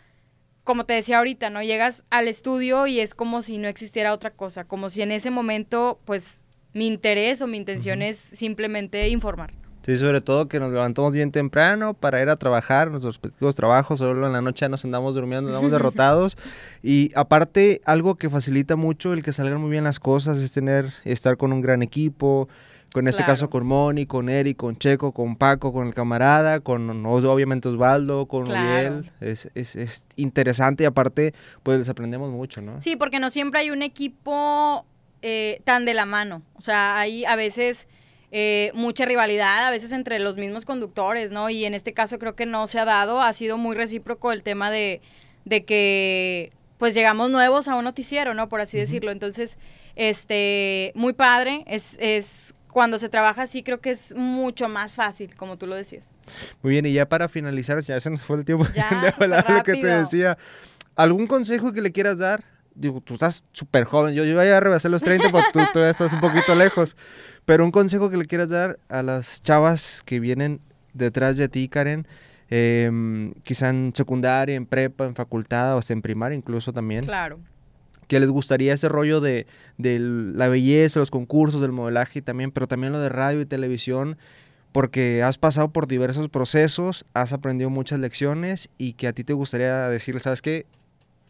como 0.62 0.84
te 0.84 0.92
decía 0.92 1.18
ahorita, 1.18 1.48
¿no? 1.48 1.62
Llegas 1.62 2.04
al 2.10 2.28
estudio 2.28 2.86
y 2.86 3.00
es 3.00 3.14
como 3.14 3.40
si 3.40 3.56
no 3.56 3.66
existiera 3.66 4.12
otra 4.12 4.30
cosa, 4.30 4.64
como 4.64 4.90
si 4.90 5.00
en 5.00 5.10
ese 5.10 5.30
momento, 5.30 6.00
pues, 6.04 6.44
mi 6.74 6.86
interés 6.86 7.42
o 7.42 7.46
mi 7.46 7.56
intención 7.56 8.00
es 8.00 8.18
simplemente 8.18 9.08
informar. 9.08 9.61
Sí, 9.84 9.96
sobre 9.96 10.20
todo 10.20 10.46
que 10.46 10.60
nos 10.60 10.72
levantamos 10.72 11.12
bien 11.12 11.32
temprano 11.32 11.94
para 11.94 12.22
ir 12.22 12.28
a 12.28 12.36
trabajar 12.36 12.90
nuestros 12.90 13.16
respectivos 13.16 13.56
trabajos, 13.56 13.98
solo 13.98 14.26
en 14.26 14.32
la 14.32 14.40
noche 14.40 14.68
nos 14.68 14.84
andamos 14.84 15.14
durmiendo, 15.14 15.50
nos 15.50 15.56
andamos 15.56 15.72
derrotados. 15.72 16.36
Y 16.82 17.10
aparte, 17.14 17.80
algo 17.84 18.14
que 18.14 18.30
facilita 18.30 18.76
mucho 18.76 19.12
el 19.12 19.22
que 19.22 19.32
salgan 19.32 19.60
muy 19.60 19.70
bien 19.70 19.84
las 19.84 19.98
cosas 19.98 20.38
es 20.38 20.52
tener, 20.52 20.92
estar 21.04 21.36
con 21.36 21.52
un 21.52 21.60
gran 21.60 21.82
equipo, 21.82 22.48
con 22.92 23.08
este 23.08 23.24
caso 23.24 23.48
con 23.48 23.66
Moni, 23.66 24.06
con 24.06 24.28
Eric, 24.28 24.58
con 24.58 24.76
Checo, 24.76 25.12
con 25.12 25.36
Paco, 25.36 25.72
con 25.72 25.86
el 25.86 25.94
camarada, 25.94 26.60
con 26.60 27.04
obviamente 27.06 27.68
Osvaldo, 27.68 28.26
con 28.26 28.44
claro. 28.44 29.02
Es, 29.20 29.50
es, 29.54 29.76
es, 29.76 30.06
interesante 30.16 30.84
y 30.84 30.86
aparte, 30.86 31.34
pues 31.62 31.78
les 31.78 31.88
aprendemos 31.88 32.30
mucho, 32.30 32.60
¿no? 32.60 32.80
Sí, 32.80 32.96
porque 32.96 33.18
no 33.18 33.30
siempre 33.30 33.60
hay 33.60 33.70
un 33.70 33.82
equipo 33.82 34.84
eh, 35.22 35.62
tan 35.64 35.84
de 35.84 35.94
la 35.94 36.04
mano. 36.04 36.42
O 36.54 36.60
sea, 36.60 36.98
hay 36.98 37.24
a 37.24 37.34
veces 37.34 37.88
eh, 38.34 38.72
mucha 38.72 39.04
rivalidad 39.04 39.66
a 39.66 39.70
veces 39.70 39.92
entre 39.92 40.18
los 40.18 40.38
mismos 40.38 40.64
conductores, 40.64 41.30
¿no? 41.32 41.50
Y 41.50 41.66
en 41.66 41.74
este 41.74 41.92
caso 41.92 42.18
creo 42.18 42.34
que 42.34 42.46
no 42.46 42.66
se 42.66 42.78
ha 42.78 42.86
dado, 42.86 43.20
ha 43.20 43.30
sido 43.34 43.58
muy 43.58 43.76
recíproco 43.76 44.32
el 44.32 44.42
tema 44.42 44.70
de, 44.70 45.02
de 45.44 45.66
que 45.66 46.50
pues 46.78 46.94
llegamos 46.94 47.30
nuevos 47.30 47.68
a 47.68 47.76
un 47.76 47.84
noticiero, 47.84 48.32
¿no? 48.32 48.48
Por 48.48 48.62
así 48.62 48.78
decirlo. 48.78 49.10
Entonces, 49.10 49.58
este, 49.96 50.92
muy 50.94 51.12
padre, 51.12 51.62
es, 51.66 51.98
es 52.00 52.54
cuando 52.72 52.98
se 52.98 53.10
trabaja 53.10 53.42
así 53.42 53.62
creo 53.62 53.82
que 53.82 53.90
es 53.90 54.14
mucho 54.16 54.66
más 54.66 54.96
fácil, 54.96 55.36
como 55.36 55.58
tú 55.58 55.66
lo 55.66 55.74
decías. 55.74 56.16
Muy 56.62 56.72
bien, 56.72 56.86
y 56.86 56.92
ya 56.94 57.06
para 57.06 57.28
finalizar, 57.28 57.78
ya 57.80 58.00
se 58.00 58.08
nos 58.08 58.22
fue 58.22 58.38
el 58.38 58.46
tiempo 58.46 58.64
de 58.74 58.80
hablar 58.80 59.50
lo 59.50 59.62
que 59.62 59.74
te 59.74 59.88
decía. 59.88 60.38
¿Algún 60.96 61.26
consejo 61.26 61.70
que 61.72 61.82
le 61.82 61.92
quieras 61.92 62.18
dar 62.18 62.42
digo, 62.74 63.00
tú 63.00 63.14
estás 63.14 63.44
súper 63.52 63.84
joven, 63.84 64.14
yo, 64.14 64.24
yo 64.24 64.34
voy 64.34 64.48
a 64.48 64.60
rebasar 64.60 64.90
los 64.90 65.02
30, 65.02 65.28
porque 65.30 65.48
tú 65.52 65.60
todavía 65.72 65.90
estás 65.90 66.12
un 66.12 66.20
poquito 66.20 66.54
lejos. 66.54 66.96
Pero 67.44 67.64
un 67.64 67.70
consejo 67.70 68.10
que 68.10 68.16
le 68.16 68.26
quieras 68.26 68.50
dar 68.50 68.78
a 68.88 69.02
las 69.02 69.42
chavas 69.42 70.02
que 70.04 70.20
vienen 70.20 70.60
detrás 70.94 71.36
de 71.36 71.48
ti, 71.48 71.68
Karen, 71.68 72.06
eh, 72.50 73.32
quizá 73.42 73.70
en 73.70 73.92
secundaria, 73.94 74.54
en 74.54 74.66
prepa, 74.66 75.06
en 75.06 75.14
facultad 75.14 75.74
o 75.74 75.78
hasta 75.78 75.92
en 75.92 76.02
primaria 76.02 76.36
incluso 76.36 76.72
también. 76.72 77.04
Claro. 77.04 77.40
Que 78.08 78.20
les 78.20 78.28
gustaría 78.28 78.74
ese 78.74 78.88
rollo 78.88 79.20
de, 79.20 79.46
de 79.78 79.98
la 79.98 80.48
belleza, 80.48 81.00
los 81.00 81.10
concursos, 81.10 81.60
del 81.60 81.72
modelaje 81.72 82.18
y 82.18 82.22
también, 82.22 82.52
pero 82.52 82.68
también 82.68 82.92
lo 82.92 83.00
de 83.00 83.08
radio 83.08 83.40
y 83.40 83.46
televisión, 83.46 84.18
porque 84.72 85.22
has 85.22 85.38
pasado 85.38 85.70
por 85.70 85.86
diversos 85.86 86.28
procesos, 86.28 87.06
has 87.14 87.32
aprendido 87.32 87.70
muchas 87.70 88.00
lecciones 88.00 88.68
y 88.76 88.92
que 88.94 89.08
a 89.08 89.12
ti 89.14 89.24
te 89.24 89.32
gustaría 89.32 89.88
decirle, 89.88 90.20
¿sabes 90.20 90.42
qué? 90.42 90.66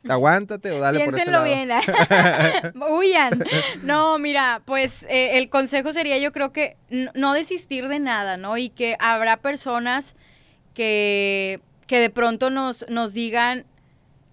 Aguántate 0.09 0.71
o 0.73 0.81
dale 0.81 1.05
por 1.05 1.15
ese 1.15 1.31
lado. 1.31 1.45
bien. 1.45 1.71
¿eh? 1.71 1.81
Huyan. 2.91 3.45
No, 3.83 4.19
mira, 4.19 4.63
pues 4.65 5.05
eh, 5.09 5.39
el 5.39 5.49
consejo 5.49 5.93
sería 5.93 6.19
yo 6.19 6.33
creo 6.33 6.53
que 6.53 6.77
no 7.15 7.35
desistir 7.35 7.89
de 7.89 7.99
nada, 7.99 8.37
¿no? 8.37 8.57
Y 8.59 8.71
que 8.71 8.97
habrá 8.99 9.37
personas 9.39 10.17
que, 10.75 11.61
que 11.87 12.01
de 12.01 12.11
pronto 12.11 12.51
nos, 12.51 12.87
nos 12.89 13.13
digan 13.13 13.67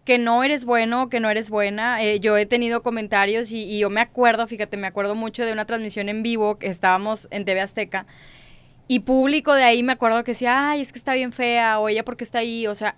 que 0.05 0.17
no 0.17 0.43
eres 0.43 0.65
bueno, 0.65 1.09
que 1.09 1.19
no 1.19 1.29
eres 1.29 1.49
buena. 1.49 2.03
Eh, 2.03 2.19
yo 2.19 2.35
he 2.37 2.45
tenido 2.45 2.81
comentarios 2.81 3.51
y, 3.51 3.63
y, 3.63 3.79
yo 3.79 3.89
me 3.89 4.01
acuerdo, 4.01 4.47
fíjate, 4.47 4.75
me 4.77 4.87
acuerdo 4.87 5.13
mucho 5.13 5.45
de 5.45 5.53
una 5.53 5.65
transmisión 5.65 6.09
en 6.09 6.23
vivo 6.23 6.57
que 6.57 6.67
estábamos 6.67 7.27
en 7.31 7.45
TV 7.45 7.61
Azteca 7.61 8.07
y 8.87 9.01
público 9.01 9.53
de 9.53 9.63
ahí 9.63 9.83
me 9.83 9.93
acuerdo 9.93 10.23
que 10.23 10.31
decía, 10.31 10.71
ay, 10.71 10.81
es 10.81 10.91
que 10.91 10.97
está 10.97 11.13
bien 11.13 11.31
fea 11.31 11.79
o 11.79 11.89
ella 11.89 12.03
porque 12.03 12.23
está 12.23 12.39
ahí, 12.39 12.65
o 12.65 12.73
sea 12.73 12.95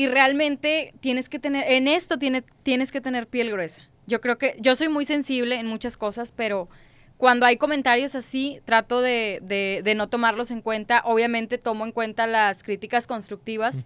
y 0.00 0.06
realmente 0.06 0.94
tienes 1.00 1.28
que 1.28 1.38
tener, 1.38 1.70
en 1.70 1.86
esto 1.86 2.18
tiene, 2.18 2.42
tienes 2.62 2.90
que 2.90 3.02
tener 3.02 3.26
piel 3.26 3.50
gruesa. 3.50 3.82
Yo 4.06 4.22
creo 4.22 4.38
que 4.38 4.56
yo 4.58 4.74
soy 4.74 4.88
muy 4.88 5.04
sensible 5.04 5.56
en 5.56 5.66
muchas 5.66 5.98
cosas, 5.98 6.32
pero 6.32 6.70
cuando 7.18 7.44
hay 7.44 7.58
comentarios 7.58 8.14
así, 8.14 8.62
trato 8.64 9.02
de, 9.02 9.40
de, 9.84 9.94
no 9.94 10.08
tomarlos 10.08 10.52
en 10.52 10.62
cuenta. 10.62 11.02
Obviamente 11.04 11.58
tomo 11.58 11.84
en 11.84 11.92
cuenta 11.92 12.26
las 12.26 12.62
críticas 12.62 13.06
constructivas, 13.06 13.84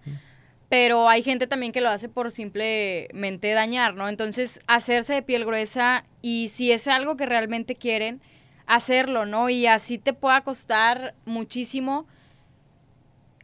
pero 0.68 1.08
hay 1.08 1.24
gente 1.24 1.48
también 1.48 1.72
que 1.72 1.80
lo 1.80 1.88
hace 1.88 2.08
por 2.08 2.30
simplemente 2.30 3.50
dañar, 3.50 3.96
¿no? 3.96 4.08
Entonces, 4.08 4.60
hacerse 4.68 5.14
de 5.14 5.22
piel 5.22 5.44
gruesa 5.44 6.04
y 6.22 6.48
si 6.48 6.70
es 6.70 6.86
algo 6.86 7.16
que 7.16 7.26
realmente 7.26 7.74
quieren, 7.74 8.20
hacerlo, 8.66 9.26
¿no? 9.26 9.50
Y 9.50 9.66
así 9.66 9.98
te 9.98 10.12
pueda 10.12 10.42
costar 10.42 11.16
muchísimo, 11.24 12.06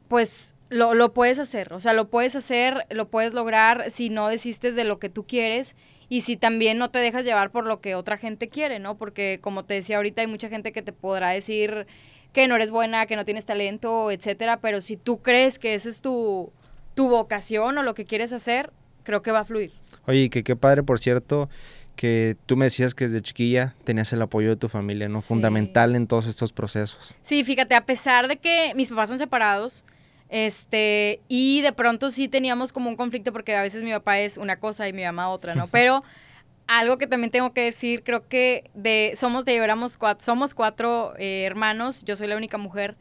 pues 0.06 0.54
lo, 0.70 0.94
lo, 0.94 1.12
puedes 1.12 1.38
hacer, 1.38 1.72
o 1.72 1.80
sea, 1.80 1.92
lo 1.92 2.08
puedes 2.08 2.34
hacer, 2.36 2.86
lo 2.90 3.08
puedes 3.08 3.34
lograr 3.34 3.90
si 3.90 4.08
no 4.08 4.28
desistes 4.28 4.74
de 4.76 4.84
lo 4.84 4.98
que 4.98 5.08
tú 5.10 5.26
quieres 5.26 5.76
y 6.08 6.22
si 6.22 6.36
también 6.36 6.78
no 6.78 6.90
te 6.90 6.98
dejas 7.00 7.24
llevar 7.24 7.50
por 7.50 7.66
lo 7.66 7.80
que 7.80 7.94
otra 7.94 8.16
gente 8.16 8.48
quiere, 8.48 8.78
¿no? 8.78 8.96
Porque 8.96 9.38
como 9.40 9.64
te 9.64 9.74
decía 9.74 9.96
ahorita, 9.96 10.22
hay 10.22 10.28
mucha 10.28 10.48
gente 10.48 10.72
que 10.72 10.82
te 10.82 10.92
podrá 10.92 11.30
decir 11.30 11.86
que 12.32 12.48
no 12.48 12.56
eres 12.56 12.70
buena, 12.70 13.06
que 13.06 13.16
no 13.16 13.24
tienes 13.24 13.44
talento, 13.44 14.10
etcétera, 14.10 14.60
pero 14.60 14.80
si 14.80 14.96
tú 14.96 15.20
crees 15.20 15.58
que 15.58 15.74
esa 15.74 15.88
es 15.88 16.00
tu, 16.00 16.52
tu 16.94 17.08
vocación 17.08 17.76
o 17.78 17.82
lo 17.82 17.94
que 17.94 18.04
quieres 18.04 18.32
hacer, 18.32 18.72
creo 19.02 19.22
que 19.22 19.32
va 19.32 19.40
a 19.40 19.44
fluir. 19.44 19.72
Oye, 20.06 20.30
que 20.30 20.44
qué 20.44 20.56
padre, 20.56 20.82
por 20.82 21.00
cierto, 21.00 21.48
que 21.96 22.36
tú 22.46 22.56
me 22.56 22.66
decías 22.66 22.94
que 22.94 23.04
desde 23.04 23.20
chiquilla 23.20 23.74
tenías 23.84 24.12
el 24.12 24.22
apoyo 24.22 24.48
de 24.48 24.56
tu 24.56 24.68
familia, 24.68 25.08
¿no? 25.08 25.20
Fundamental 25.20 25.96
en 25.96 26.06
todos 26.06 26.26
estos 26.26 26.52
procesos. 26.52 27.16
Sí, 27.22 27.44
fíjate, 27.44 27.74
a 27.74 27.84
pesar 27.84 28.28
de 28.28 28.36
que 28.36 28.72
mis 28.74 28.90
papás 28.90 29.10
son 29.10 29.18
separados, 29.18 29.84
este, 30.30 31.20
y 31.28 31.60
de 31.60 31.72
pronto 31.72 32.10
sí 32.10 32.28
teníamos 32.28 32.72
como 32.72 32.88
un 32.88 32.96
conflicto 32.96 33.32
porque 33.32 33.54
a 33.56 33.62
veces 33.62 33.82
mi 33.82 33.90
papá 33.90 34.20
es 34.20 34.38
una 34.38 34.60
cosa 34.60 34.88
y 34.88 34.92
mi 34.92 35.02
mamá 35.02 35.28
otra, 35.28 35.54
¿no? 35.54 35.66
Pero 35.72 36.04
algo 36.68 36.98
que 36.98 37.08
también 37.08 37.32
tengo 37.32 37.52
que 37.52 37.62
decir, 37.62 38.04
creo 38.04 38.28
que 38.28 38.70
de 38.74 39.14
somos 39.16 39.44
de 39.44 39.56
éramos 39.56 39.98
cuatro, 39.98 40.24
somos 40.24 40.54
cuatro 40.54 41.14
eh, 41.18 41.42
hermanos, 41.44 42.04
yo 42.04 42.14
soy 42.14 42.28
la 42.28 42.36
única 42.36 42.58
mujer, 42.58 42.96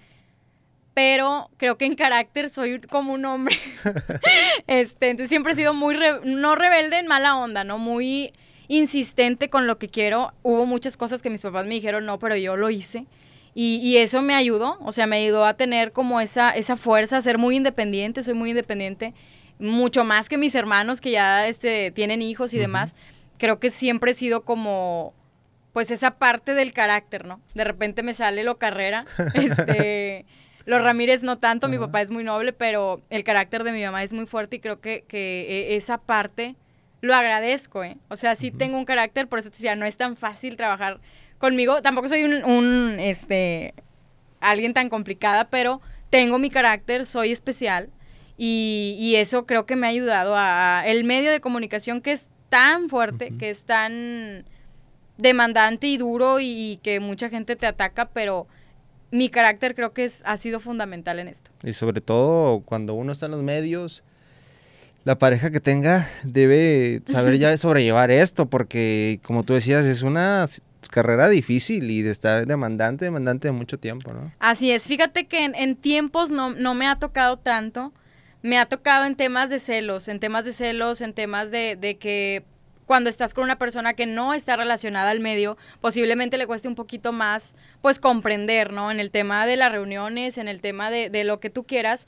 pero 0.95 1.51
creo 1.57 1.77
que 1.77 1.85
en 1.85 1.93
carácter 1.95 2.49
soy 2.49 2.81
como 2.81 3.13
un 3.13 3.25
hombre. 3.25 3.55
este, 4.67 5.09
entonces 5.09 5.29
siempre 5.29 5.53
he 5.53 5.55
sido 5.55 5.75
muy 5.75 5.95
no 6.23 6.55
rebelde 6.55 6.97
en 6.97 7.05
mala 7.05 7.37
onda, 7.37 7.63
¿no? 7.63 7.77
Muy 7.77 8.33
insistente 8.67 9.51
con 9.51 9.67
lo 9.67 9.77
que 9.77 9.87
quiero. 9.87 10.33
Hubo 10.41 10.65
muchas 10.65 10.97
cosas 10.97 11.21
que 11.21 11.29
mis 11.29 11.43
papás 11.43 11.67
me 11.67 11.75
dijeron 11.75 12.07
no, 12.07 12.17
pero 12.17 12.35
yo 12.35 12.57
lo 12.57 12.71
hice. 12.71 13.05
Y, 13.61 13.97
eso 13.97 14.21
me 14.21 14.35
ayudó, 14.35 14.77
o 14.79 14.93
sea, 14.93 15.05
me 15.05 15.17
ayudó 15.17 15.43
a 15.43 15.53
tener 15.53 15.91
como 15.91 16.21
esa, 16.21 16.51
esa 16.51 16.77
fuerza, 16.77 17.17
a 17.17 17.21
ser 17.21 17.37
muy 17.37 17.57
independiente, 17.57 18.23
soy 18.23 18.33
muy 18.33 18.51
independiente, 18.51 19.13
mucho 19.59 20.05
más 20.05 20.29
que 20.29 20.37
mis 20.37 20.55
hermanos 20.55 21.01
que 21.01 21.11
ya 21.11 21.45
este, 21.45 21.91
tienen 21.91 22.21
hijos 22.21 22.53
y 22.53 22.57
demás. 22.57 22.95
Creo 23.37 23.59
que 23.59 23.69
siempre 23.69 24.11
he 24.11 24.13
sido 24.13 24.45
como, 24.45 25.13
pues 25.73 25.91
esa 25.91 26.11
parte 26.11 26.53
del 26.53 26.71
carácter, 26.71 27.27
¿no? 27.27 27.41
De 27.53 27.65
repente 27.65 28.01
me 28.01 28.13
sale 28.13 28.45
lo 28.45 28.57
carrera, 28.57 29.05
este... 29.33 30.25
Los 30.65 30.81
Ramírez 30.83 31.23
no 31.23 31.39
tanto, 31.39 31.67
mi 31.67 31.79
papá 31.79 31.99
es 32.01 32.11
muy 32.11 32.23
noble, 32.23 32.53
pero 32.53 33.01
el 33.09 33.23
carácter 33.23 33.63
de 33.63 33.71
mi 33.71 33.83
mamá 33.83 34.03
es 34.03 34.13
muy 34.13 34.27
fuerte 34.27 34.57
y 34.57 34.59
creo 34.59 34.79
que, 34.79 35.03
que 35.07 35.71
e, 35.71 35.75
esa 35.75 35.97
parte 35.97 36.55
lo 37.01 37.15
agradezco, 37.15 37.83
¿eh? 37.83 37.97
O 38.07 38.15
sea, 38.15 38.35
sí 38.35 38.51
tengo 38.51 38.77
un 38.77 38.85
carácter, 38.85 39.27
por 39.27 39.39
eso 39.39 39.49
te 39.49 39.55
decía, 39.57 39.75
no 39.75 39.85
es 39.85 39.97
tan 39.97 40.15
fácil 40.15 40.57
trabajar 40.57 40.99
conmigo. 41.39 41.81
Tampoco 41.81 42.07
soy 42.07 42.23
un, 42.23 42.97
este, 42.99 43.73
alguien 44.39 44.73
tan 44.73 44.89
complicada, 44.89 45.49
pero 45.49 45.81
tengo 46.11 46.37
mi 46.37 46.49
carácter, 46.49 47.05
soy 47.05 47.31
especial 47.31 47.89
y, 48.37 49.15
eso 49.17 49.45
creo 49.45 49.65
que 49.65 49.75
me 49.75 49.87
ha 49.87 49.89
ayudado 49.89 50.33
a, 50.35 50.83
el 50.85 51.03
medio 51.03 51.29
de 51.29 51.41
comunicación 51.41 51.99
que 52.01 52.13
es 52.13 52.29
tan 52.47 52.87
fuerte, 52.87 53.33
que 53.37 53.49
es 53.49 53.65
tan 53.65 54.45
demandante 55.17 55.87
y 55.87 55.97
duro 55.97 56.39
y 56.39 56.79
que 56.81 57.01
mucha 57.01 57.29
gente 57.29 57.57
te 57.57 57.65
ataca, 57.65 58.09
pero 58.09 58.47
mi 59.11 59.29
carácter 59.29 59.75
creo 59.75 59.91
que 59.91 60.05
es, 60.05 60.23
ha 60.25 60.37
sido 60.37 60.61
fundamental 60.61 61.19
en 61.19 61.27
esto. 61.27 61.51
Y 61.63 61.73
sobre 61.73 61.99
todo 61.99 62.61
cuando 62.61 62.93
uno 62.93 63.11
está 63.11 63.25
en 63.25 63.33
los 63.33 63.43
medios, 63.43 64.03
la 65.03 65.17
pareja 65.19 65.51
que 65.51 65.59
tenga 65.59 66.07
debe 66.23 67.01
saber 67.07 67.37
ya 67.37 67.55
sobrellevar 67.57 68.09
esto, 68.09 68.45
porque 68.49 69.19
como 69.23 69.43
tú 69.43 69.53
decías, 69.53 69.85
es 69.85 70.01
una 70.01 70.47
carrera 70.89 71.29
difícil 71.29 71.89
y 71.91 72.01
de 72.01 72.11
estar 72.11 72.45
demandante, 72.45 73.05
demandante 73.05 73.47
de 73.47 73.51
mucho 73.51 73.79
tiempo, 73.79 74.13
¿no? 74.13 74.31
Así 74.39 74.71
es, 74.71 74.87
fíjate 74.87 75.27
que 75.27 75.45
en, 75.45 75.75
tiempos 75.75 76.31
no, 76.31 76.51
no, 76.51 76.73
me 76.73 76.87
ha 76.87 76.97
tocado 76.97 77.37
tanto, 77.37 77.93
me 78.41 78.57
ha 78.57 78.65
tocado 78.65 79.05
en 79.05 79.15
temas 79.15 79.49
de 79.49 79.59
celos, 79.59 80.07
en 80.07 80.19
temas 80.19 80.45
de 80.45 80.53
celos, 80.53 81.01
en 81.01 81.13
temas 81.13 81.51
de, 81.51 81.75
de 81.75 81.97
que 81.97 82.43
cuando 82.85 83.11
estás 83.11 83.35
con 83.35 83.43
una 83.43 83.59
persona 83.59 83.93
que 83.93 84.07
no 84.07 84.33
está 84.33 84.55
relacionada 84.55 85.11
al 85.11 85.19
medio, 85.19 85.57
posiblemente 85.79 86.37
le 86.37 86.47
cueste 86.47 86.67
un 86.67 86.73
poquito 86.73 87.11
más, 87.11 87.55
pues, 87.81 87.99
comprender, 87.99 88.73
¿no? 88.73 88.89
En 88.89 88.99
el 88.99 89.11
tema 89.11 89.45
de 89.45 89.57
las 89.57 89.71
reuniones, 89.71 90.39
en 90.39 90.47
el 90.47 90.59
tema 90.59 90.89
de, 90.89 91.11
de 91.11 91.23
lo 91.23 91.39
que 91.39 91.51
tú 91.51 91.65
quieras, 91.65 92.07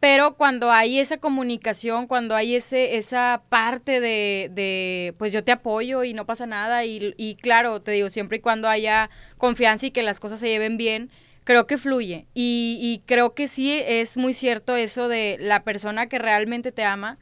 pero 0.00 0.34
cuando 0.34 0.72
hay 0.72 0.98
esa 0.98 1.18
comunicación, 1.18 2.06
cuando 2.06 2.34
hay 2.34 2.54
ese, 2.56 2.96
esa 2.96 3.42
parte 3.50 4.00
de, 4.00 4.50
de 4.52 5.14
pues 5.18 5.30
yo 5.32 5.44
te 5.44 5.52
apoyo 5.52 6.04
y 6.04 6.14
no 6.14 6.24
pasa 6.24 6.46
nada, 6.46 6.86
y, 6.86 7.14
y, 7.18 7.34
claro, 7.36 7.82
te 7.82 7.92
digo, 7.92 8.08
siempre 8.08 8.38
y 8.38 8.40
cuando 8.40 8.68
haya 8.68 9.10
confianza 9.36 9.86
y 9.86 9.90
que 9.90 10.02
las 10.02 10.18
cosas 10.18 10.40
se 10.40 10.48
lleven 10.48 10.78
bien, 10.78 11.10
creo 11.44 11.66
que 11.66 11.76
fluye. 11.76 12.26
Y, 12.32 12.78
y 12.80 13.02
creo 13.06 13.34
que 13.34 13.46
sí 13.46 13.72
es 13.86 14.16
muy 14.16 14.32
cierto 14.32 14.74
eso 14.74 15.06
de 15.08 15.36
la 15.38 15.64
persona 15.64 16.06
que 16.08 16.18
realmente 16.18 16.72
te 16.72 16.82
ama, 16.82 17.18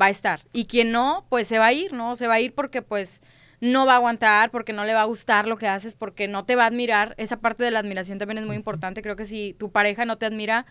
va 0.00 0.06
a 0.06 0.10
estar. 0.10 0.40
Y 0.52 0.64
quien 0.66 0.90
no, 0.90 1.26
pues 1.28 1.46
se 1.46 1.60
va 1.60 1.66
a 1.66 1.72
ir, 1.72 1.92
¿no? 1.92 2.16
Se 2.16 2.26
va 2.26 2.34
a 2.34 2.40
ir 2.40 2.54
porque 2.54 2.82
pues 2.82 3.22
no 3.60 3.86
va 3.86 3.94
a 3.94 3.96
aguantar, 3.96 4.50
porque 4.50 4.72
no 4.72 4.84
le 4.84 4.94
va 4.94 5.02
a 5.02 5.06
gustar 5.06 5.46
lo 5.46 5.58
que 5.58 5.68
haces, 5.68 5.94
porque 5.94 6.26
no 6.26 6.44
te 6.44 6.56
va 6.56 6.64
a 6.64 6.66
admirar. 6.66 7.14
Esa 7.18 7.38
parte 7.38 7.62
de 7.62 7.70
la 7.70 7.78
admiración 7.78 8.18
también 8.18 8.38
es 8.38 8.46
muy 8.46 8.56
importante. 8.56 9.00
Creo 9.00 9.16
que 9.16 9.26
si 9.26 9.54
tu 9.54 9.70
pareja 9.70 10.04
no 10.04 10.18
te 10.18 10.26
admira, 10.26 10.66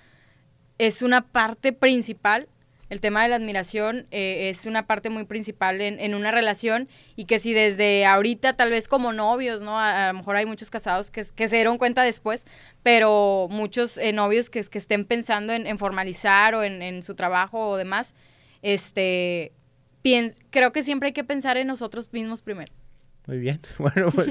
es 0.77 1.01
una 1.01 1.21
parte 1.27 1.73
principal. 1.73 2.47
El 2.89 3.01
tema 3.01 3.23
de 3.23 3.29
la 3.29 3.37
admiración 3.37 4.05
eh, 4.11 4.49
es 4.49 4.67
una 4.67 4.85
parte 4.85 5.09
muy 5.09 5.25
principal 5.25 5.81
en, 5.81 6.13
una 6.13 6.29
relación 6.29 6.87
y 7.15 7.25
que 7.25 7.39
si 7.39 7.51
desde 7.51 8.05
ahorita, 8.05 8.55
tal 8.55 8.69
vez 8.69 8.87
como 8.87 9.11
novios, 9.11 9.63
¿no? 9.63 9.79
A, 9.79 10.09
lo 10.09 10.19
mejor 10.19 10.35
hay 10.35 10.45
muchos 10.45 10.69
casados 10.69 11.09
que, 11.09 11.23
que, 11.35 11.49
se 11.49 11.55
dieron 11.55 11.79
cuenta 11.79 12.03
después, 12.03 12.45
pero 12.83 13.47
muchos 13.49 13.97
eh, 13.97 14.13
novios 14.13 14.51
que, 14.51 14.63
que 14.63 14.77
estén 14.77 15.05
pensando 15.05 15.51
en, 15.53 15.79
formalizar 15.79 16.53
o 16.53 16.63
en, 16.63 16.83
en 16.83 17.01
su 17.01 17.15
trabajo 17.15 17.69
o 17.69 17.77
demás, 17.77 18.13
este, 18.61 19.51
creo 20.51 20.71
que 20.71 20.83
siempre 20.83 21.07
hay 21.07 21.13
que 21.13 21.23
pensar 21.23 21.57
en 21.57 21.65
nosotros 21.67 22.09
mismos 22.13 22.43
primero. 22.43 22.71
Muy 23.27 23.39
bien. 23.39 23.59
Bueno, 23.77 24.11
pues. 24.11 24.27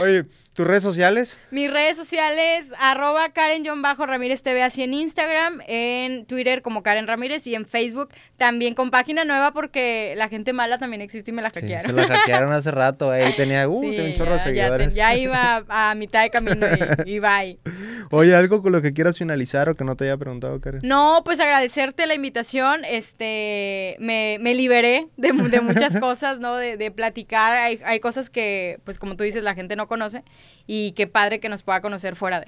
Oye, 0.00 0.24
¿tus 0.52 0.66
redes 0.66 0.82
sociales? 0.82 1.38
Mis 1.50 1.70
redes 1.70 1.96
sociales, 1.96 2.72
arroba 2.78 3.30
Karen-Ramírez 3.30 4.42
TV, 4.42 4.62
así 4.62 4.82
en 4.82 4.94
Instagram, 4.94 5.60
en 5.66 6.26
Twitter 6.26 6.62
como 6.62 6.82
Karen 6.82 7.06
Ramírez 7.06 7.46
y 7.46 7.54
en 7.54 7.66
Facebook 7.66 8.10
también 8.36 8.74
con 8.74 8.90
página 8.90 9.24
nueva 9.24 9.52
porque 9.52 10.14
la 10.16 10.28
gente 10.28 10.52
mala 10.52 10.78
también 10.78 11.02
existe 11.02 11.30
y 11.30 11.34
me 11.34 11.42
la 11.42 11.50
hackearon. 11.50 11.86
se 11.86 11.92
la 11.92 12.06
hackearon 12.06 12.52
hace 12.52 12.70
rato, 12.70 13.10
ahí 13.10 13.32
tenía, 13.34 13.68
uh, 13.68 13.80
tenía 13.80 14.04
un 14.04 14.14
chorro 14.14 14.32
de 14.32 14.38
seguidores. 14.38 14.94
Ya, 14.94 15.14
iba 15.16 15.64
a, 15.68 15.94
mitad 15.94 16.22
de 16.22 16.30
camino 16.30 16.66
y, 17.04 17.12
y 17.12 17.18
bye. 17.18 17.58
Oye, 18.10 18.34
¿algo 18.34 18.62
con 18.62 18.72
lo 18.72 18.82
que 18.82 18.92
quieras 18.92 19.18
finalizar 19.18 19.68
o 19.68 19.74
que 19.74 19.84
no 19.84 19.96
te 19.96 20.04
haya 20.04 20.16
preguntado, 20.16 20.60
Karen? 20.60 20.80
No, 20.84 21.22
pues 21.24 21.40
agradecerte 21.40 22.06
la 22.06 22.14
invitación, 22.14 22.84
este, 22.84 23.96
me, 23.98 24.38
me 24.40 24.54
liberé 24.54 25.08
de, 25.16 25.32
de 25.32 25.60
muchas 25.60 25.96
cosas, 26.00 26.38
¿no? 26.40 26.56
De, 26.56 26.76
de 26.76 26.90
platicar, 26.90 27.52
hay, 27.52 27.80
hay 27.84 28.00
cosas 28.00 28.30
que, 28.30 28.80
pues 28.84 28.98
como 28.98 29.16
tú 29.16 29.24
dices, 29.24 29.42
la 29.42 29.54
gente 29.54 29.76
no 29.76 29.86
conoce 29.86 30.24
y 30.66 30.92
qué 30.92 31.06
padre 31.06 31.40
que 31.40 31.48
nos 31.48 31.62
pueda 31.62 31.80
conocer 31.80 32.16
fuera 32.16 32.40
de. 32.40 32.46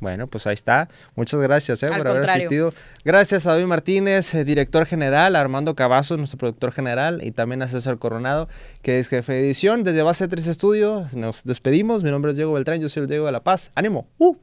Bueno, 0.00 0.26
pues 0.26 0.46
ahí 0.46 0.54
está. 0.54 0.88
Muchas 1.14 1.40
gracias 1.40 1.82
eh, 1.82 1.88
por 1.94 2.08
haber 2.08 2.28
asistido. 2.28 2.72
Gracias 3.04 3.46
a 3.46 3.52
David 3.52 3.66
Martínez, 3.66 4.34
eh, 4.34 4.44
director 4.44 4.86
general, 4.86 5.36
a 5.36 5.40
Armando 5.40 5.74
Cavazos, 5.74 6.16
nuestro 6.16 6.38
productor 6.38 6.72
general, 6.72 7.20
y 7.22 7.32
también 7.32 7.62
a 7.62 7.68
César 7.68 7.98
Coronado, 7.98 8.48
que 8.82 8.98
es 8.98 9.08
jefe 9.08 9.34
de 9.34 9.40
edición. 9.40 9.84
Desde 9.84 10.02
Base 10.02 10.26
3 10.26 10.46
Estudio 10.46 11.06
nos 11.12 11.44
despedimos. 11.44 12.02
Mi 12.02 12.10
nombre 12.10 12.30
es 12.30 12.38
Diego 12.38 12.54
Beltrán, 12.54 12.80
yo 12.80 12.88
soy 12.88 13.02
el 13.02 13.08
Diego 13.08 13.26
de 13.26 13.32
La 13.32 13.42
Paz. 13.42 13.72
¡Ánimo! 13.74 14.08
¡Uh! 14.18 14.36